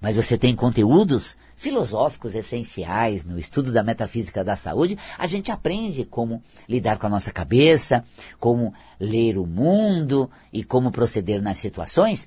Mas 0.00 0.16
você 0.16 0.36
tem 0.36 0.54
conteúdos 0.54 1.36
filosóficos 1.62 2.34
essenciais 2.34 3.24
no 3.24 3.38
estudo 3.38 3.70
da 3.70 3.84
metafísica 3.84 4.42
da 4.42 4.56
saúde, 4.56 4.98
a 5.16 5.28
gente 5.28 5.52
aprende 5.52 6.04
como 6.04 6.42
lidar 6.68 6.98
com 6.98 7.06
a 7.06 7.10
nossa 7.10 7.30
cabeça, 7.30 8.04
como 8.40 8.74
ler 8.98 9.38
o 9.38 9.46
mundo 9.46 10.28
e 10.52 10.64
como 10.64 10.90
proceder 10.90 11.40
nas 11.40 11.60
situações, 11.60 12.26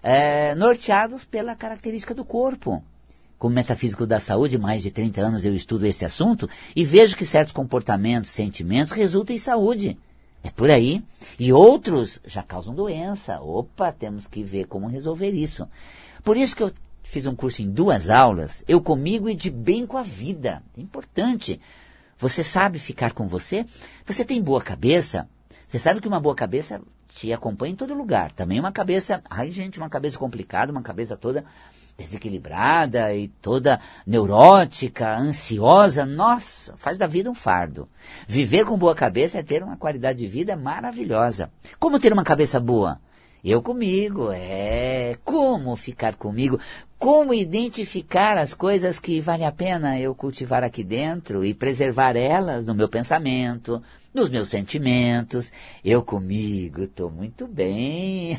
é, 0.00 0.54
norteados 0.54 1.24
pela 1.24 1.56
característica 1.56 2.14
do 2.14 2.24
corpo. 2.24 2.80
Como 3.36 3.56
metafísico 3.56 4.06
da 4.06 4.20
saúde, 4.20 4.56
mais 4.56 4.84
de 4.84 4.92
30 4.92 5.20
anos 5.20 5.44
eu 5.44 5.52
estudo 5.52 5.84
esse 5.84 6.04
assunto 6.04 6.48
e 6.76 6.84
vejo 6.84 7.16
que 7.16 7.26
certos 7.26 7.52
comportamentos, 7.52 8.30
sentimentos 8.30 8.92
resultam 8.92 9.34
em 9.34 9.38
saúde. 9.40 9.98
É 10.44 10.50
por 10.50 10.70
aí. 10.70 11.02
E 11.40 11.52
outros 11.52 12.20
já 12.24 12.40
causam 12.40 12.72
doença. 12.72 13.40
Opa, 13.40 13.90
temos 13.90 14.28
que 14.28 14.44
ver 14.44 14.66
como 14.66 14.86
resolver 14.86 15.30
isso. 15.30 15.68
Por 16.22 16.36
isso 16.36 16.56
que 16.56 16.62
eu 16.62 16.72
fiz 17.06 17.24
um 17.26 17.36
curso 17.36 17.62
em 17.62 17.70
duas 17.70 18.10
aulas, 18.10 18.64
eu 18.66 18.80
comigo 18.80 19.30
e 19.30 19.34
de 19.34 19.48
bem 19.48 19.86
com 19.86 19.96
a 19.96 20.02
vida. 20.02 20.62
É 20.76 20.80
importante. 20.80 21.60
Você 22.18 22.42
sabe 22.42 22.78
ficar 22.78 23.12
com 23.12 23.28
você? 23.28 23.64
Você 24.04 24.24
tem 24.24 24.42
boa 24.42 24.60
cabeça? 24.60 25.28
Você 25.68 25.78
sabe 25.78 26.00
que 26.00 26.08
uma 26.08 26.18
boa 26.18 26.34
cabeça 26.34 26.80
te 27.08 27.32
acompanha 27.32 27.72
em 27.72 27.76
todo 27.76 27.94
lugar. 27.94 28.32
Também 28.32 28.58
uma 28.58 28.72
cabeça, 28.72 29.22
ai 29.30 29.50
gente, 29.50 29.78
uma 29.78 29.88
cabeça 29.88 30.18
complicada, 30.18 30.72
uma 30.72 30.82
cabeça 30.82 31.16
toda 31.16 31.44
desequilibrada 31.96 33.14
e 33.14 33.28
toda 33.28 33.80
neurótica, 34.06 35.16
ansiosa, 35.16 36.04
nossa, 36.04 36.76
faz 36.76 36.98
da 36.98 37.06
vida 37.06 37.30
um 37.30 37.34
fardo. 37.34 37.88
Viver 38.26 38.66
com 38.66 38.76
boa 38.76 38.94
cabeça 38.94 39.38
é 39.38 39.42
ter 39.42 39.62
uma 39.62 39.76
qualidade 39.76 40.18
de 40.18 40.26
vida 40.26 40.56
maravilhosa. 40.56 41.50
Como 41.78 42.00
ter 42.00 42.12
uma 42.12 42.24
cabeça 42.24 42.58
boa? 42.58 43.00
Eu 43.48 43.62
comigo, 43.62 44.32
é. 44.32 45.16
Como 45.22 45.76
ficar 45.76 46.16
comigo? 46.16 46.58
Como 46.98 47.34
identificar 47.34 48.38
as 48.38 48.54
coisas 48.54 48.98
que 48.98 49.20
vale 49.20 49.44
a 49.44 49.52
pena 49.52 50.00
eu 50.00 50.14
cultivar 50.14 50.64
aqui 50.64 50.82
dentro 50.82 51.44
e 51.44 51.52
preservar 51.52 52.16
elas 52.16 52.64
no 52.64 52.74
meu 52.74 52.88
pensamento, 52.88 53.82
nos 54.14 54.30
meus 54.30 54.48
sentimentos? 54.48 55.52
Eu 55.84 56.02
comigo 56.02 56.82
estou 56.82 57.10
muito 57.10 57.46
bem. 57.46 58.38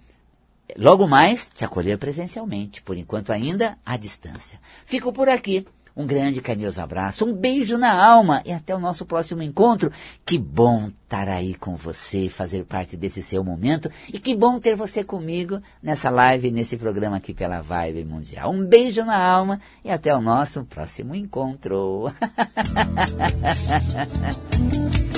logo 0.76 1.08
mais 1.08 1.50
te 1.54 1.64
acolher 1.64 1.98
presencialmente, 1.98 2.82
por 2.82 2.98
enquanto 2.98 3.32
ainda 3.32 3.78
à 3.86 3.98
distância. 3.98 4.60
Fico 4.86 5.14
por 5.14 5.30
aqui. 5.30 5.66
Um 5.98 6.06
grande 6.06 6.42
carinhoso 6.44 6.80
abraço, 6.80 7.26
um 7.26 7.34
beijo 7.34 7.76
na 7.76 7.92
alma 7.92 8.44
e 8.46 8.54
até 8.54 8.76
o 8.76 8.80
nosso 8.80 9.04
próximo 9.04 9.42
encontro. 9.42 9.92
Que 10.24 10.38
bom 10.38 10.90
estar 10.90 11.28
aí 11.28 11.56
com 11.56 11.76
você, 11.76 12.30
fazer 12.30 12.66
parte 12.66 12.96
desse 12.96 13.24
seu 13.24 13.44
momento 13.44 13.90
e 14.14 14.20
que 14.20 14.36
bom 14.36 14.60
ter 14.60 14.76
você 14.76 15.04
comigo 15.04 15.60
nessa 15.82 16.12
live, 16.12 16.52
nesse 16.52 16.78
programa 16.78 17.18
aqui 17.18 17.34
pela 17.34 17.62
Vibe 17.62 18.06
Mundial. 18.06 18.52
Um 18.52 18.64
beijo 18.64 19.04
na 19.04 19.18
alma 19.18 19.60
e 19.84 19.90
até 19.90 20.16
o 20.16 20.22
nosso 20.22 20.64
próximo 20.66 21.16
encontro. 21.16 22.14